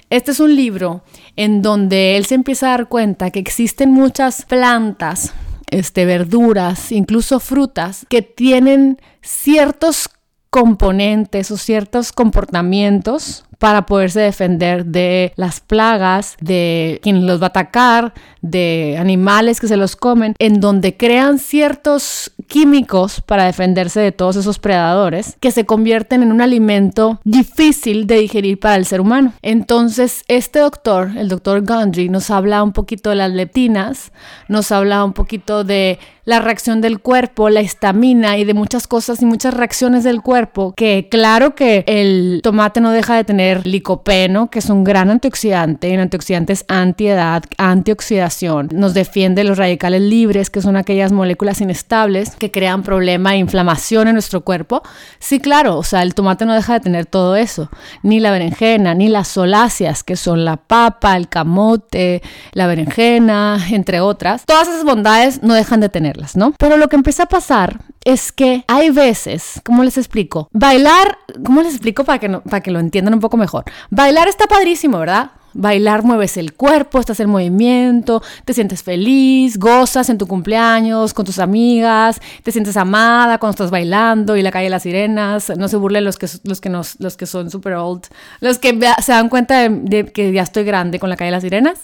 [0.09, 1.03] Este es un libro
[1.37, 5.33] en donde él se empieza a dar cuenta que existen muchas plantas
[5.69, 10.09] este, verduras, incluso frutas, que tienen ciertos
[10.49, 17.49] componentes o ciertos comportamientos para poderse defender de las plagas, de quien los va a
[17.49, 24.11] atacar, de animales que se los comen, en donde crean ciertos químicos para defenderse de
[24.11, 29.01] todos esos predadores que se convierten en un alimento difícil de digerir para el ser
[29.01, 29.33] humano.
[29.41, 34.11] Entonces, este doctor, el doctor Gundry, nos habla un poquito de las leptinas,
[34.47, 39.21] nos habla un poquito de la reacción del cuerpo, la estamina y de muchas cosas
[39.21, 44.49] y muchas reacciones del cuerpo que claro que el tomate no deja de tener licopeno,
[44.49, 50.49] que es un gran antioxidante, el antioxidante es antiedad, antioxidación, nos defiende los radicales libres,
[50.49, 54.81] que son aquellas moléculas inestables que crean problema e inflamación en nuestro cuerpo.
[55.19, 57.69] Sí, claro, o sea, el tomate no deja de tener todo eso,
[58.03, 62.21] ni la berenjena, ni las soláceas, que son la papa, el camote,
[62.53, 64.45] la berenjena, entre otras.
[64.45, 66.53] Todas esas bondades no dejan de tener ¿no?
[66.57, 70.47] Pero lo que empieza a pasar es que hay veces, ¿cómo les explico?
[70.53, 73.65] Bailar, ¿cómo les explico para que, para que lo entiendan un poco mejor?
[73.89, 75.31] Bailar está padrísimo, ¿verdad?
[75.53, 81.25] Bailar mueves el cuerpo, estás en movimiento, te sientes feliz, gozas en tu cumpleaños con
[81.25, 85.51] tus amigas, te sientes amada cuando estás bailando y la calle de las sirenas.
[85.57, 88.05] No se burlen los que, los que, nos, los que son super old,
[88.39, 91.43] los que se dan cuenta de que ya estoy grande con la calle de las
[91.43, 91.81] sirenas.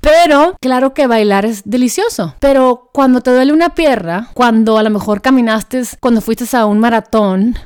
[0.00, 2.34] Pero claro que bailar es delicioso.
[2.40, 6.78] Pero cuando te duele una pierna, cuando a lo mejor caminaste, cuando fuiste a un
[6.78, 7.56] maratón,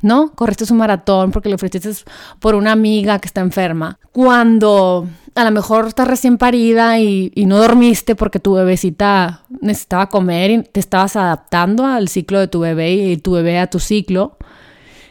[0.00, 0.30] ¿no?
[0.32, 1.90] Corriste un maratón porque le ofreciste
[2.38, 3.98] por una amiga que está enferma.
[4.12, 10.08] Cuando a lo mejor estás recién parida y, y, no dormiste porque tu bebecita necesitaba
[10.08, 13.78] comer y te estabas adaptando al ciclo de tu bebé y tu bebé a tu
[13.78, 14.36] ciclo.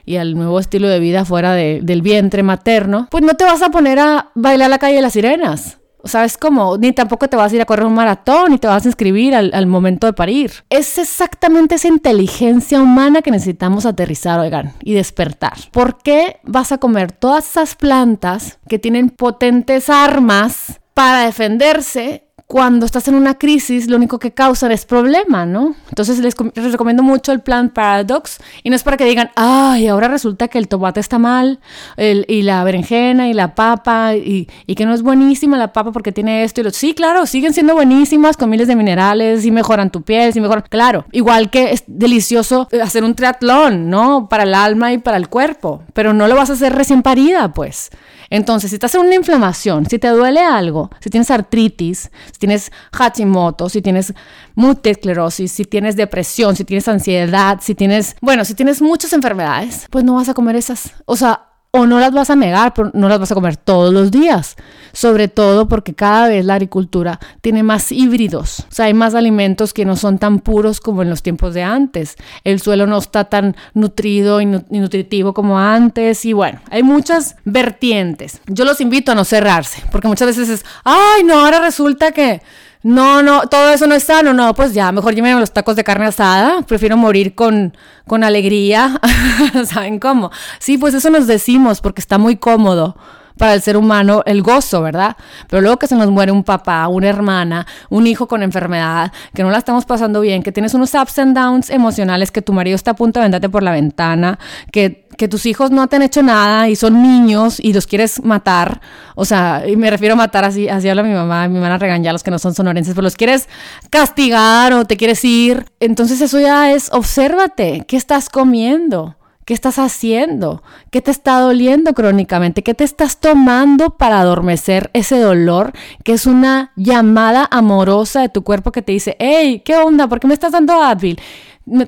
[0.05, 3.71] y al nuevo estilo de vida fuera del vientre materno, pues no te vas a
[3.71, 5.79] poner a bailar la calle de las sirenas.
[6.07, 6.77] ¿Sabes cómo?
[6.77, 9.35] Ni tampoco te vas a ir a correr un maratón, ni te vas a inscribir
[9.35, 10.51] al, al, momento de parir.
[10.69, 15.53] Es exactamente esa inteligencia humana que necesitamos aterrizar, oigan, y despertar.
[15.71, 22.85] ¿Por qué vas a comer todas esas plantas que tienen potentes armas para defenderse cuando
[22.85, 25.75] estás en una crisis, lo único que causa es problema, ¿no?
[25.89, 26.33] Entonces les,
[26.71, 30.57] recomiendo mucho el Plant Paradox y no es para que digan, ay, ahora resulta que
[30.57, 31.59] el tomate está mal
[31.97, 36.13] y la berenjena y la papa y, y, que no es buenísima la papa porque
[36.13, 36.71] tiene esto y lo...
[36.71, 40.63] Sí, claro, siguen siendo buenísimas con miles de minerales y mejoran tu piel, y mejoran...
[40.69, 44.29] Claro, igual que es delicioso hacer un triatlón, ¿no?
[44.29, 47.51] Para el alma y para el cuerpo, pero no lo vas a hacer recién parida,
[47.51, 47.89] pues.
[48.29, 52.71] Entonces, si estás en una inflamación, si te duele algo, si tienes artritis, si tienes
[52.91, 54.13] Hashimoto, si tienes
[54.55, 60.03] multiesclerosis, si tienes depresión, si tienes ansiedad, si tienes, bueno, si tienes muchas enfermedades, pues
[60.03, 60.91] no vas a comer esas.
[61.05, 63.93] O sea, o no las vas a negar, pero no las vas a comer todos
[63.93, 64.55] los días.
[64.93, 68.61] Sobre todo porque cada vez la agricultura tiene más híbridos.
[68.61, 71.63] O sea, hay más alimentos que no son tan puros como en los tiempos de
[71.63, 72.15] antes.
[72.43, 76.25] El suelo no está tan nutrido y, nutritivo como antes.
[76.25, 78.41] Y bueno, hay muchas vertientes.
[78.47, 82.41] Yo los invito a no cerrarse, porque muchas veces es, ay, no, ahora resulta que
[82.87, 85.83] no, no, todo eso no es sano, no, pues ya, mejor llévenme los tacos de
[85.83, 87.75] carne asada, prefiero morir con,
[88.07, 89.01] con alegría,
[89.65, 90.31] ¿saben cómo?
[90.59, 92.95] Sí, pues eso nos decimos porque está muy cómodo
[93.37, 95.17] para el ser humano el gozo, ¿verdad?
[95.49, 99.43] Pero luego que se nos muere un papá, una hermana, un hijo con enfermedad, que
[99.43, 102.75] no la estamos pasando bien, que tienes unos ups and downs emocionales, que tu marido
[102.75, 104.39] está a punto de venderte por la ventana,
[104.71, 108.23] que que tus hijos no te han hecho nada y son niños y los quieres
[108.23, 108.81] matar,
[109.15, 112.11] o sea, y me refiero a matar así, así habla mi mamá, mi mamá regañar
[112.11, 113.49] a los que no son sonorenses, pero los quieres
[113.89, 119.17] castigar o te quieres ir, entonces eso ya es, obsérvate, ¿qué estás comiendo?
[119.47, 120.61] ¿Qué estás haciendo?
[120.91, 122.63] ¿Qué te está doliendo crónicamente?
[122.63, 125.71] ¿Qué te estás tomando para adormecer ese dolor?
[126.03, 130.09] Que es una llamada amorosa de tu cuerpo que te dice, hey, ¿qué onda?
[130.09, 131.17] ¿Por qué me estás dando Advil?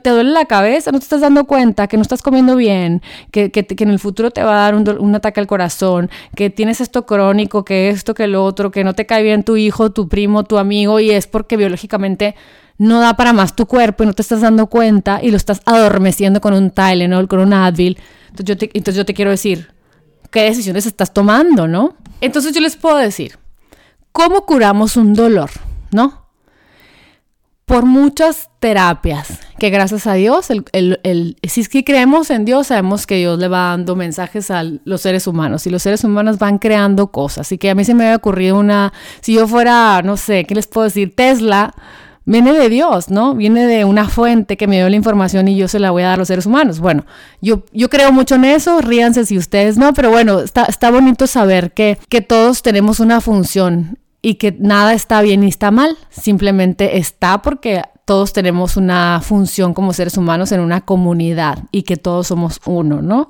[0.02, 3.52] Te duele la cabeza, no te estás dando cuenta que no estás comiendo bien, que,
[3.52, 6.82] que, en el futuro te va a dar un, un, ataque al corazón, que tienes
[6.82, 10.10] esto crónico, que esto, que lo otro, que no te cae bien tu hijo, tu
[10.10, 12.36] primo, tu amigo, y es porque biológicamente
[12.78, 15.62] no da para más tu cuerpo y no te estás dando cuenta y lo estás
[15.66, 17.98] adormeciendo con un Tylenol, con un Advil.
[18.30, 19.74] Entonces yo te, entonces yo te quiero decir,
[20.32, 21.96] ¿qué decisiones estás tomando, no?
[22.22, 23.38] Entonces yo les puedo decir,
[24.12, 25.50] ¿cómo curamos un dolor,
[25.92, 26.30] no?
[27.70, 30.66] por muchas terapias, que gracias a Dios, el,
[31.04, 34.64] el, si es que creemos en Dios, sabemos que Dios le va dando mensajes a
[34.64, 37.48] los seres humanos y los seres humanos van creando cosas.
[37.48, 40.56] Así que a mí se me había ocurrido una, si yo fuera, no sé, ¿qué
[40.56, 41.16] les puedo decir?
[41.16, 41.76] Tesla,
[42.26, 43.36] viene de Dios, ¿no?
[43.36, 46.08] Viene de una fuente que me dio la información y yo se la voy a
[46.08, 46.80] dar a los seres humanos.
[46.80, 47.06] Bueno,
[47.42, 51.28] yo, yo creo mucho en eso, ríanse si ustedes no, pero bueno, está, está bonito
[51.28, 55.98] saber que, que todos tenemos una función y que nada está bien ni está mal,
[56.10, 61.96] simplemente está porque todos tenemos una función como seres humanos en una comunidad y que
[61.96, 63.30] todos somos uno, ¿no?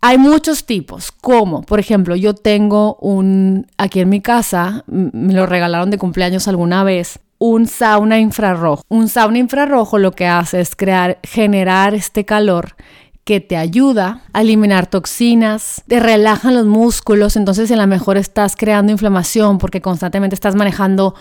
[0.00, 5.44] Hay muchos tipos, como por ejemplo, yo tengo un, aquí en mi casa, me lo
[5.44, 8.82] regalaron de cumpleaños alguna vez, un sauna infrarrojo.
[8.88, 12.76] Un sauna infrarrojo lo que hace es crear, generar este calor
[13.24, 18.56] que te ayuda a eliminar toxinas, te relajan los músculos, entonces a lo mejor estás
[18.56, 21.14] creando inflamación porque constantemente estás manejando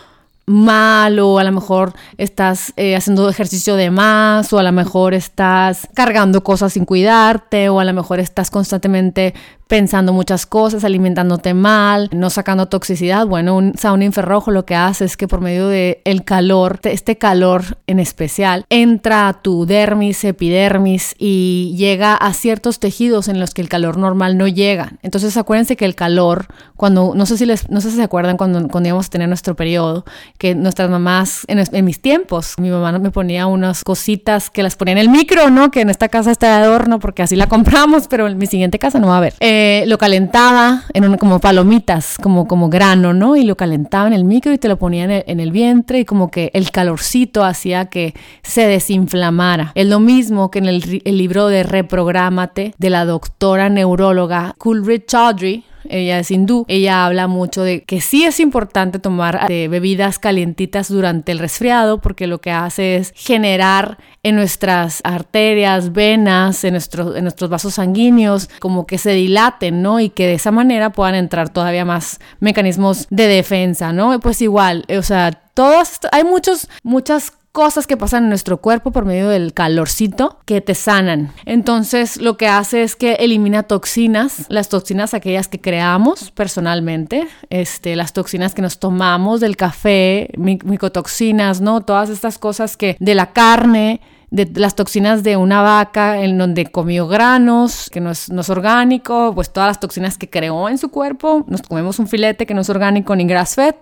[0.48, 5.14] mal o a lo mejor estás eh, haciendo ejercicio de más o a lo mejor
[5.14, 9.34] estás cargando cosas sin cuidarte o a lo mejor estás constantemente
[9.68, 13.26] pensando muchas cosas, alimentándote mal, no sacando toxicidad.
[13.26, 17.18] Bueno, un sauna infrarrojo lo que hace es que por medio de el calor, este
[17.18, 23.54] calor en especial, entra a tu dermis, epidermis y llega a ciertos tejidos en los
[23.54, 24.94] que el calor normal no llega.
[25.02, 28.38] Entonces acuérdense que el calor, cuando, no sé si les, no sé si se acuerdan
[28.38, 30.06] cuando, cuando íbamos a tener nuestro periodo,
[30.38, 34.76] que nuestras mamás, en, en mis tiempos, mi mamá me ponía unas cositas que las
[34.76, 35.72] ponía en el micro, ¿no?
[35.72, 38.80] Que en esta casa está de adorno porque así la compramos, pero en mi siguiente
[38.80, 39.34] casa no va a haber.
[39.40, 43.36] Eh, eh, lo calentaba en como palomitas, como, como grano, ¿no?
[43.36, 46.30] Y lo calentaba en el micro y te lo ponía en el, vientre y como
[46.30, 49.72] que el calorcito hacía que se desinflamara.
[49.74, 55.08] Es lo mismo que en el, el libro de Reprográmate de la doctora neuróloga Coolridge
[55.08, 60.90] Chaudhry, ella es hindú, ella habla mucho de que sí es importante tomar bebidas calientitas
[60.90, 67.24] durante el resfriado porque lo que hace es generar en nuestras arterias, venas, en, en
[67.24, 70.00] nuestros vasos sanguíneos, como que se dilaten, ¿no?
[70.00, 74.20] Y que de esa manera puedan entrar todavía más mecanismos de defensa, ¿no?
[74.20, 79.06] Pues igual, o sea, todos, hay muchos, muchas cosas que pasan en nuestro cuerpo por
[79.06, 81.34] medio del calorcito que te sanan.
[81.46, 87.96] Entonces lo que hace es que elimina toxinas, las toxinas aquellas que creamos personalmente, este,
[87.96, 91.82] las toxinas que nos tomamos del café, micotoxinas, ¿no?
[91.82, 96.68] Todas estas cosas que de la carne, de las toxinas de una vaca en donde
[96.68, 100.78] comió granos, que no es, no es, orgánico, pues todas las toxinas que creó en
[100.78, 103.74] su cuerpo, nos comemos un filete que no es orgánico ni grass fed,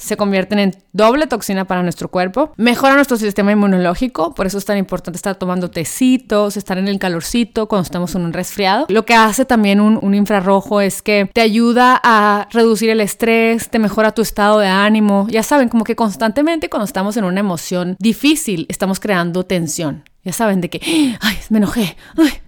[0.00, 4.64] se convierten en doble toxina para nuestro cuerpo, mejora nuestro sistema inmunológico, por eso es
[4.64, 8.86] tan importante estar tomando tecitos, estar en el calorcito cuando estamos en un resfriado.
[8.88, 13.78] Lo que hace también un, infrarrojo es que te ayuda a reducir el estrés, te
[13.78, 15.26] mejora tu estado de ánimo.
[15.30, 20.04] Ya saben, como que constantemente cuando estamos en una emoción difícil, estamos creando tensión.
[20.22, 20.80] Ya saben de que,
[21.20, 21.96] ay, me enojé,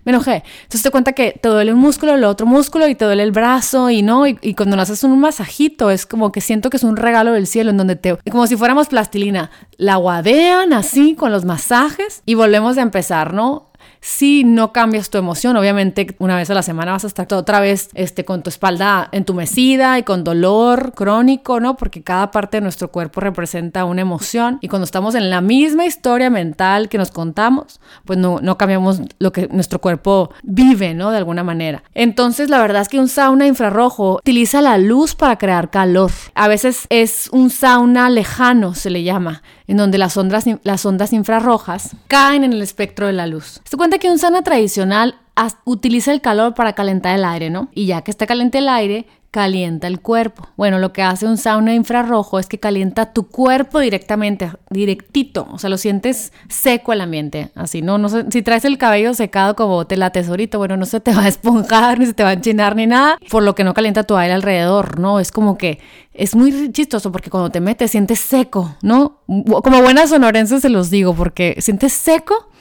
[0.04, 0.42] me enojé.
[0.62, 3.32] Entonces te cuenta que te duele un músculo, el otro músculo y te duele el
[3.32, 6.76] brazo y no, y, y cuando nos haces un masajito es como que siento que
[6.76, 11.14] es un regalo del cielo en donde te, como si fuéramos plastilina, la guadean así
[11.14, 13.70] con los masajes y volvemos a empezar, ¿no?
[14.02, 17.60] Si no cambias tu emoción, obviamente una vez a la semana vas a estar otra
[17.60, 21.76] vez este, con tu espalda entumecida y con dolor crónico, ¿no?
[21.76, 25.86] Porque cada parte de nuestro cuerpo representa una emoción y cuando estamos en la misma
[25.86, 31.12] historia mental que nos contamos, pues no, no cambiamos lo que nuestro cuerpo vive, ¿no?
[31.12, 31.84] De alguna manera.
[31.94, 36.10] Entonces, la verdad es que un sauna infrarrojo utiliza la luz para crear calor.
[36.34, 41.14] A veces es un sauna lejano, se le llama en donde las ondas, las ondas
[41.14, 43.60] infrarrojas caen en el espectro de la luz.
[43.64, 45.16] Se que un sauna tradicional
[45.64, 47.68] utiliza el calor para calentar el aire, ¿no?
[47.74, 50.46] Y ya que está caliente el aire, calienta el cuerpo.
[50.56, 55.58] Bueno, lo que hace un sauna infrarrojo es que calienta tu cuerpo directamente, directito, o
[55.58, 57.96] sea, lo sientes seco el ambiente, así, ¿no?
[57.96, 61.14] no sé, si traes el cabello secado como te la tesorito, bueno, no se te
[61.14, 63.72] va a esponjar, ni se te va a enchinar, ni nada, por lo que no
[63.72, 65.18] calienta tu aire alrededor, ¿no?
[65.18, 65.80] Es como que
[66.12, 69.22] es muy chistoso porque cuando te metes sientes seco, ¿no?
[69.26, 72.51] Como buenas sonorenses se los digo, porque sientes seco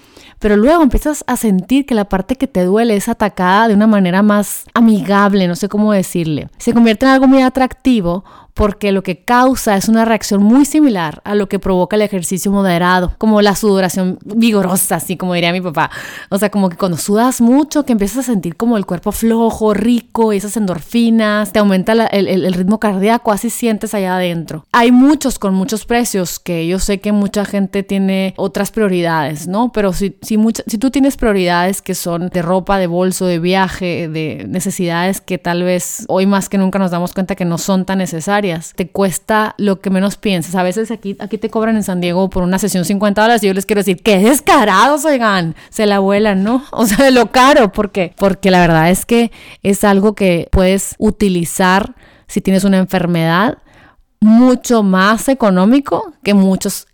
[0.42, 3.86] pero luego empiezas a sentir que la parte que te duele es atacada de una
[3.86, 6.50] manera más amigable, no sé cómo decirle.
[6.58, 11.22] Se convierte en algo muy atractivo porque lo que causa es una reacción muy similar
[11.24, 15.62] a lo que provoca el ejercicio moderado, como la sudoración vigorosa, así como diría mi
[15.62, 15.90] papá.
[16.30, 19.74] O sea, como que cuando sudas mucho, que empiezas a sentir como el cuerpo flojo,
[19.74, 24.66] rico, esas endorfinas, te aumenta el, ritmo cardíaco, así sientes allá adentro.
[24.72, 29.72] Hay muchos con muchos precios, que yo sé que mucha gente tiene otras prioridades, ¿no?
[29.72, 30.38] Pero si, si,
[30.68, 35.38] si tú tienes prioridades que son de ropa, de bolso, de viaje, de necesidades que
[35.38, 38.41] tal vez hoy más que nunca nos damos cuenta que no son tan necesarias,
[38.76, 40.56] te cuesta lo que menos piensas.
[40.56, 43.48] A veces aquí, aquí te cobran en San Diego por una sesión 50 dólares y
[43.48, 46.64] yo les quiero decir, qué descarados, oigan, se la vuelan, ¿no?
[46.72, 48.14] O sea, de lo caro, ¿por qué?
[48.18, 51.96] Porque la verdad es que es algo que puedes utilizar
[52.28, 53.60] si tienes una enfermedad
[54.22, 56.88] mucho más económico que, muchos,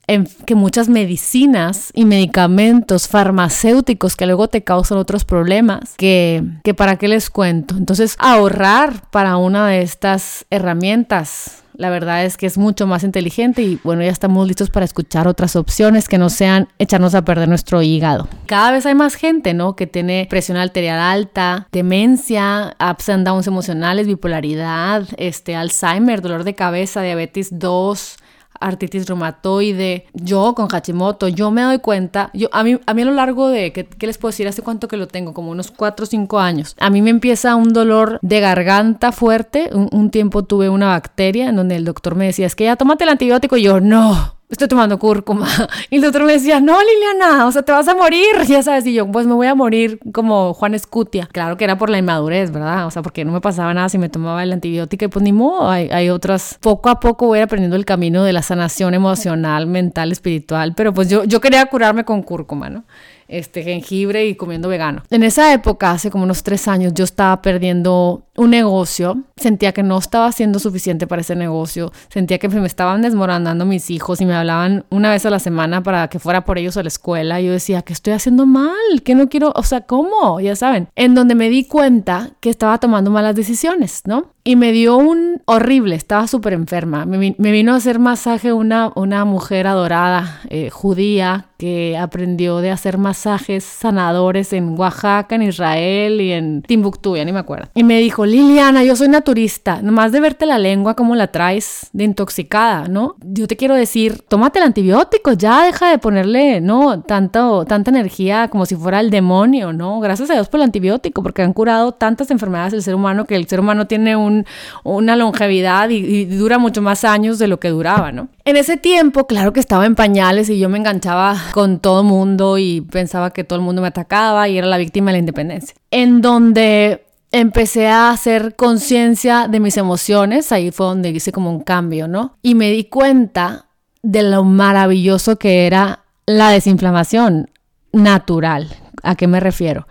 [0.46, 6.96] que muchas medicinas y medicamentos farmacéuticos que luego te causan otros problemas que, que para
[6.96, 7.76] qué les cuento.
[7.76, 13.62] Entonces, ahorrar para una de estas herramientas la verdad es que es mucho más inteligente
[13.62, 17.48] y bueno, ya estamos listos para escuchar otras opciones que no sean echarnos a perder
[17.48, 18.28] nuestro hígado.
[18.48, 19.76] Cada vez hay más gente, ¿no?
[19.76, 26.56] Que tiene presión arterial alta, demencia, ups and downs emocionales, bipolaridad, este, Alzheimer, dolor de
[26.56, 28.18] cabeza, diabetes 2,
[28.60, 33.06] artritis reumatoide, yo con Hashimoto, yo me doy cuenta, yo a mí a mí a
[33.06, 34.48] lo largo de ¿qué, les puedo decir?
[34.48, 36.76] Hace cuánto que lo tengo, como unos 4 o 5 años.
[36.80, 41.50] A mí me empieza un dolor de garganta fuerte, un, un tiempo tuve una bacteria
[41.50, 44.37] en donde el doctor me decía, "Es que ya tómate el antibiótico." Y yo, "No,
[44.50, 45.48] estoy tomando cúrcuma.
[45.90, 48.86] Y el doctor me decía, no, Liliana, o sea, te vas a morir, ya sabes.
[48.86, 51.28] Y yo, pues me voy a morir como Juan Escutia.
[51.32, 52.88] Claro que era por la inmadurez, ¿verdad?
[52.88, 55.32] O sea, porque no me pasaba nada si me tomaba el antibiótico y pues ni
[55.32, 56.58] modo, hay, hay otras.
[56.62, 61.10] Poco a poco voy aprendiendo el camino de la sanación emocional, mental, espiritual, pero pues
[61.10, 62.84] yo, yo quería curarme con cúrcuma, ¿no?
[63.28, 65.04] este jengibre y comiendo vegano.
[65.10, 69.84] En esa época, hace como unos tres años, yo estaba perdiendo un negocio, sentía que
[69.84, 74.26] no estaba siendo suficiente para ese negocio, sentía que me estaban desmoronando mis hijos y
[74.26, 77.42] me hablaban una vez a la semana para que fuera por ellos a la escuela.
[77.42, 78.68] Y yo decía, que estoy haciendo mal?
[79.04, 79.52] que no quiero?
[79.56, 80.40] O sea, ¿cómo?
[80.40, 84.32] Ya saben, en donde me di cuenta que estaba tomando malas decisiones, ¿no?
[84.44, 87.06] Y me dio un horrible, estaba súper enferma.
[87.06, 92.98] Me, vino a hacer masaje una, una mujer adorada, eh, judía, que aprendió de hacer
[92.98, 97.70] masajes sanadores en Oaxaca, en Israel y en Timbuktu, ya ni me acuerdo.
[97.74, 101.90] Y me dijo, Liliana, yo soy naturista, nomás de verte la lengua como la traes
[101.94, 103.16] de intoxicada, ¿no?
[103.22, 107.02] Yo te quiero decir, tómate el antibiótico, ya deja de ponerle, ¿no?
[107.02, 110.00] Tanto, tanta energía como si fuera el demonio, ¿no?
[110.00, 113.36] Gracias a Dios por el antibiótico, porque han curado tantas enfermedades del ser humano que
[113.36, 114.46] el ser humano tiene un,
[114.84, 118.28] una longevidad y, y dura mucho más años de lo que duraba, ¿no?
[118.46, 122.58] En ese tiempo, claro que estaba en pañales y yo me enganchaba con todo mundo
[122.58, 125.76] y pensaba que todo el mundo me atacaba y era la víctima de la independencia.
[125.92, 127.07] En donde
[127.40, 132.38] empecé a hacer conciencia de mis emociones, ahí fue donde hice como un cambio, ¿no?
[132.42, 133.68] Y me di cuenta
[134.02, 137.50] de lo maravilloso que era la desinflamación
[137.92, 138.76] natural.
[139.04, 139.88] ¿A qué me refiero?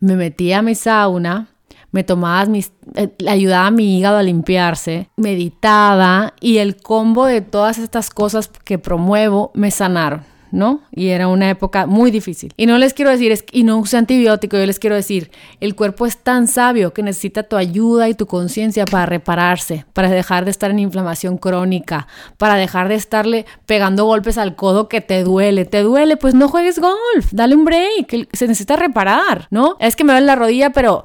[0.00, 1.48] Me metí a mi sauna,
[1.90, 7.40] me tomaba mis, eh, ayudaba a mi hígado a limpiarse, meditaba y el combo de
[7.40, 10.33] todas estas cosas que promuevo me sanaron.
[10.54, 10.82] ¿No?
[10.92, 12.54] Y era una época muy difícil.
[12.56, 15.30] Y no les quiero decir, es, y no use antibiótico, yo les quiero decir,
[15.60, 20.08] el cuerpo es tan sabio que necesita tu ayuda y tu conciencia para repararse, para
[20.08, 22.06] dejar de estar en inflamación crónica,
[22.38, 25.64] para dejar de estarle pegando golpes al codo que te duele.
[25.64, 26.16] ¿Te duele?
[26.16, 29.76] Pues no juegues golf, dale un break, se necesita reparar, ¿no?
[29.80, 31.04] Es que me duele la rodilla, pero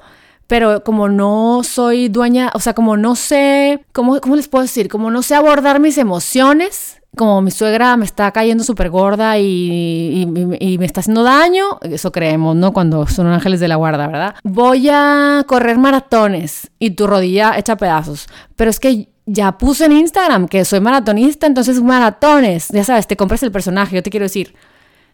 [0.49, 4.89] pero como no soy dueña, o sea, como no sé, ¿cómo, cómo les puedo decir?
[4.89, 10.25] Como no sé abordar mis emociones, como mi suegra me está cayendo súper gorda y,
[10.79, 12.73] me está haciendo daño, eso creemos, ¿no?
[12.73, 14.35] Cuando son ángeles de la guarda, ¿verdad?
[14.43, 19.91] Voy a correr maratones y tu rodilla echa pedazos, pero es que ya puse en
[19.91, 24.23] Instagram que soy maratonista, entonces maratones, ya sabes, te compras el personaje, yo te quiero
[24.23, 24.55] decir,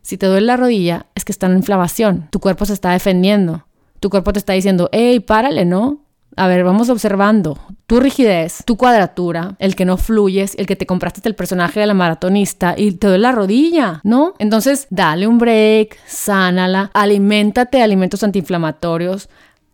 [0.02, 3.66] si te duele la rodilla, es que está en inflamación, tu cuerpo se está defendiendo
[4.06, 5.98] tu cuerpo te está diciendo, hey, párale, ¿no?
[6.36, 10.86] A ver, vamos observando tu rigidez, tu cuadratura, el que no fluyes, el que te
[10.86, 14.36] compraste el personaje de la maratonista y te duele la rodilla, ¿no?
[14.38, 19.28] Entonces, dale un break, sánala, aliméntate de alimentos antiinflamatorios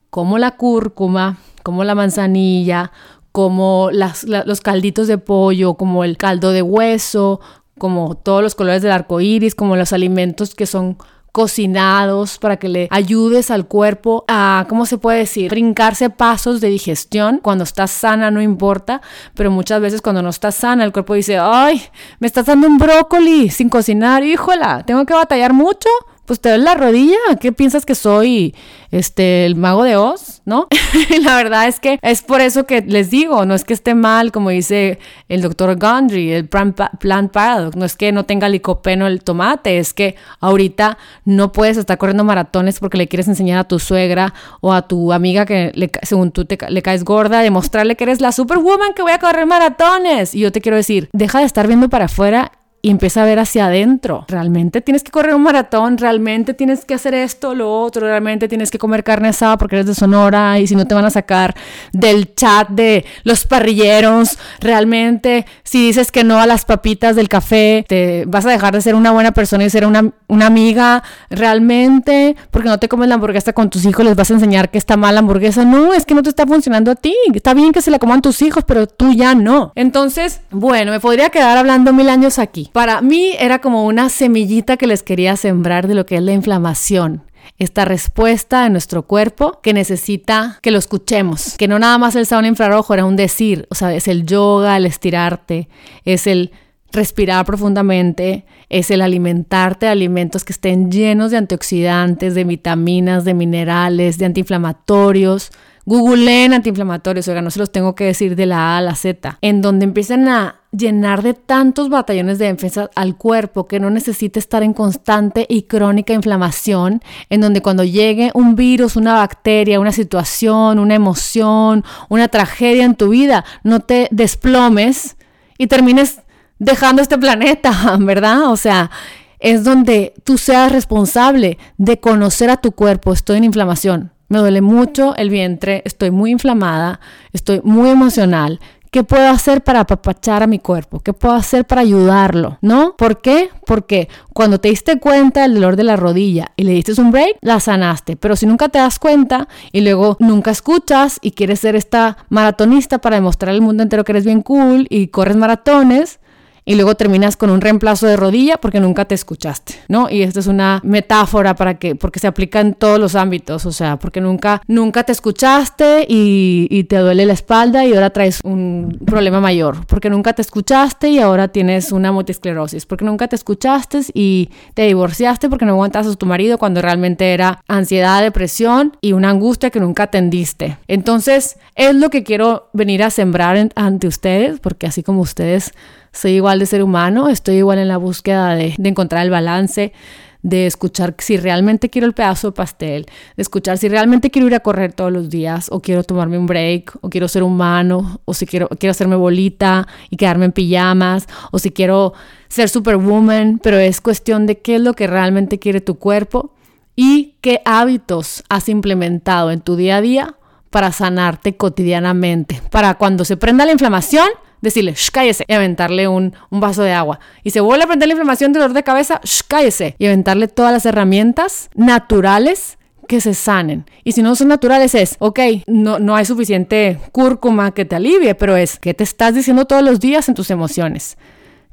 [0.10, 2.94] como la cúrcuma, como la manzanilla,
[3.34, 7.42] como los calditos de pollo, como el caldo de hueso,
[7.78, 10.98] como todos los colores del arco iris, como los alimentos que son
[11.32, 15.50] cocinados para que le ayudes al cuerpo a, ¿cómo se puede decir?
[15.50, 17.40] Brincarse pasos de digestión.
[17.42, 19.02] Cuando estás sana no importa,
[19.34, 21.82] pero muchas veces cuando no estás sana el cuerpo dice, ay,
[22.20, 25.90] me estás dando un brócoli sin cocinar, híjola, tengo que batallar mucho
[26.26, 28.56] pues te duele la rodilla, ¿qué piensas que soy
[28.92, 30.68] este el mago de Oz, no?
[31.24, 34.32] la verdad es que es por eso que les digo, no es que esté mal,
[34.32, 35.00] como dice
[35.30, 39.94] el doctor Gondry, el plant paradox, no es que no tenga licopeno el tomate, es
[39.94, 44.74] que ahorita no puedes estar corriendo maratones porque le quieres enseñar a tu suegra o
[44.74, 48.32] a tu amiga que le, según tú te, le caes gorda, demostrarle que eres la
[48.32, 50.36] superwoman que voy a correr maratones.
[50.36, 52.52] Y yo te quiero decir, deja de estar viendo para afuera
[52.82, 54.26] y empieza a ver hacia adentro.
[54.28, 58.72] Realmente tienes que correr un maratón, realmente tienes que hacer esto, lo otro, realmente tienes
[58.72, 61.56] que comer carne asada porque eres de Sonora y si no te van a sacar
[61.94, 67.86] del chat de los parrilleros, realmente si dices que no a las papitas del café,
[67.88, 72.36] te vas a dejar de ser una buena persona y ser una, una amiga, realmente,
[72.50, 74.98] porque no te comes la hamburguesa con tus hijos, les vas a enseñar que está
[74.98, 75.66] mal la hamburguesa.
[75.66, 77.16] No, es que no te está funcionando a ti.
[77.34, 79.72] Está bien que se la coman tus hijos, pero tú ya no.
[79.76, 82.71] Entonces, bueno, me podría quedar hablando mil años aquí.
[82.72, 86.32] Para mí era como una semillita que les quería sembrar de lo que es la
[86.32, 87.24] inflamación
[87.58, 92.26] esta respuesta de nuestro cuerpo que necesita que lo escuchemos, que no nada más el
[92.26, 95.70] sauna infrarrojo era un decir, o sea, es el yoga, el estirarte,
[96.04, 96.52] es el
[96.92, 103.34] respirar profundamente, es el alimentarte de alimentos que estén llenos de antioxidantes, de vitaminas, de
[103.34, 105.52] minerales, de antiinflamatorios,
[105.86, 109.40] Googleen antiinflamatorios, oiga, no se los tengo que decir de la A a la Z,
[109.42, 114.40] en donde empiezan a llenar de tantos batallones de defensa al cuerpo que no necesita
[114.40, 119.92] estar en constante y crónica inflamación, en donde cuando llegue un virus, una bacteria, una
[119.92, 125.18] situación, una emoción, una tragedia en tu vida, no te desplomes
[125.58, 126.22] y termines
[126.60, 128.52] dejando este planeta, ¿verdad?
[128.52, 128.92] O sea,
[129.40, 134.62] es donde tú seas responsable de conocer a tu cuerpo, estoy en inflamación me duele
[134.62, 137.02] mucho el vientre, estoy muy inflamada,
[137.34, 138.62] estoy muy emocional.
[138.90, 141.02] ¿Qué puedo hacer para apapachar a mi cuerpo?
[141.02, 142.58] ¿Qué puedo hacer para ayudarlo?
[142.62, 142.96] ¿No?
[142.98, 143.50] ¿Por qué?
[143.66, 147.40] Porque cuando te diste cuenta del dolor de la rodilla y le diste un break,
[147.42, 148.16] la sanaste.
[148.16, 153.00] Pero si nunca te das cuenta y luego nunca escuchas y quieres ser esta maratonista
[153.00, 156.22] para demostrar al mundo entero que eres bien cool y corres maratones,
[156.66, 160.10] y luego terminas con un reemplazo de rodilla porque nunca te escuchaste, ¿no?
[160.10, 163.72] Y esta es una metáfora para que, porque se aplica en todos los ámbitos, o
[163.72, 168.40] sea, porque nunca, nunca te escuchaste y, y te duele la espalda y ahora traes
[168.44, 173.36] un problema mayor, porque nunca te escuchaste y ahora tienes una multisclerosis, porque nunca te
[173.36, 178.98] escuchaste y te divorciaste porque no aguantas a tu marido cuando realmente era ansiedad, depresión
[179.02, 180.78] y una angustia que nunca atendiste.
[180.88, 185.74] Entonces, es lo que quiero venir a sembrar ante ustedes, porque así como ustedes
[186.12, 189.94] soy igual de ser humano, estoy igual en la búsqueda de, encontrar el balance,
[190.42, 193.06] de escuchar si realmente quiero el pedazo de pastel,
[193.36, 196.48] de escuchar si realmente quiero ir a correr todos los días o quiero tomarme un
[196.48, 201.28] break o quiero ser humano o si quiero, quiero hacerme bolita y quedarme en pijamas
[201.52, 202.14] o si quiero
[202.50, 206.54] ser superwoman, pero es cuestión de qué es lo que realmente quiere tu cuerpo
[206.96, 210.36] y qué hábitos has implementado en tu día a día
[210.72, 214.28] para sanarte cotidianamente, para cuando se prenda la inflamación,
[214.62, 217.20] decirle, shh, cállese, y aventarle un, vaso de agua.
[217.44, 220.72] Y se vuelve a prender la inflamación, dolor de cabeza, shh, cállese, y aventarle todas
[220.72, 223.86] las herramientas naturales que se sanen.
[224.04, 228.36] Y si no son naturales es, ok, no, no hay suficiente cúrcuma que te alivie,
[228.36, 231.18] pero es que te estás diciendo todos los días en tus emociones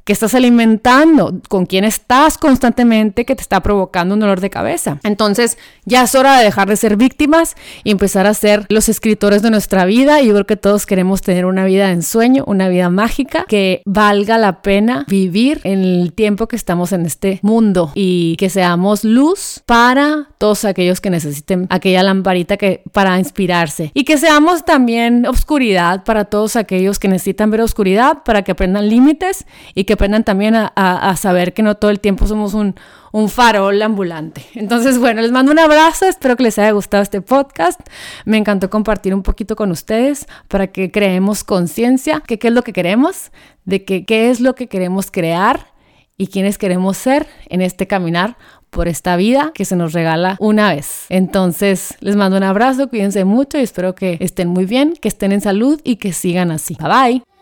[0.03, 4.99] que estás alimentando, con quién estás constantemente que te está provocando un dolor de cabeza.
[5.03, 9.41] Entonces ya es hora de dejar de ser víctimas y empezar a ser los escritores
[9.41, 10.21] de nuestra vida.
[10.21, 13.81] Y yo creo que todos queremos tener una vida de ensueño, una vida mágica que
[13.85, 19.03] valga la pena vivir en el tiempo que estamos en este mundo y que seamos
[19.03, 25.25] luz para todos aquellos que necesiten aquella lamparita que para inspirarse y que seamos también
[25.25, 29.45] oscuridad para todos aquellos que necesitan ver oscuridad para que aprendan límites
[29.75, 32.75] y que aprendan también a, saber que no todo el tiempo somos un,
[33.11, 34.45] un farol ambulante.
[34.55, 37.81] Entonces, bueno, les mando un abrazo, espero que les haya gustado este podcast.
[38.23, 42.61] Me encantó compartir un poquito con ustedes para que creemos conciencia, que qué es lo
[42.61, 43.31] que queremos,
[43.65, 45.73] de qué es lo que queremos crear
[46.15, 48.37] y quiénes queremos ser en este caminar
[48.69, 51.07] por esta vida que se nos regala una vez.
[51.09, 55.33] Entonces, les mando un abrazo, cuídense mucho y espero que estén muy bien, que estén
[55.33, 56.77] en salud y que sigan así.
[56.79, 57.38] Bye bye.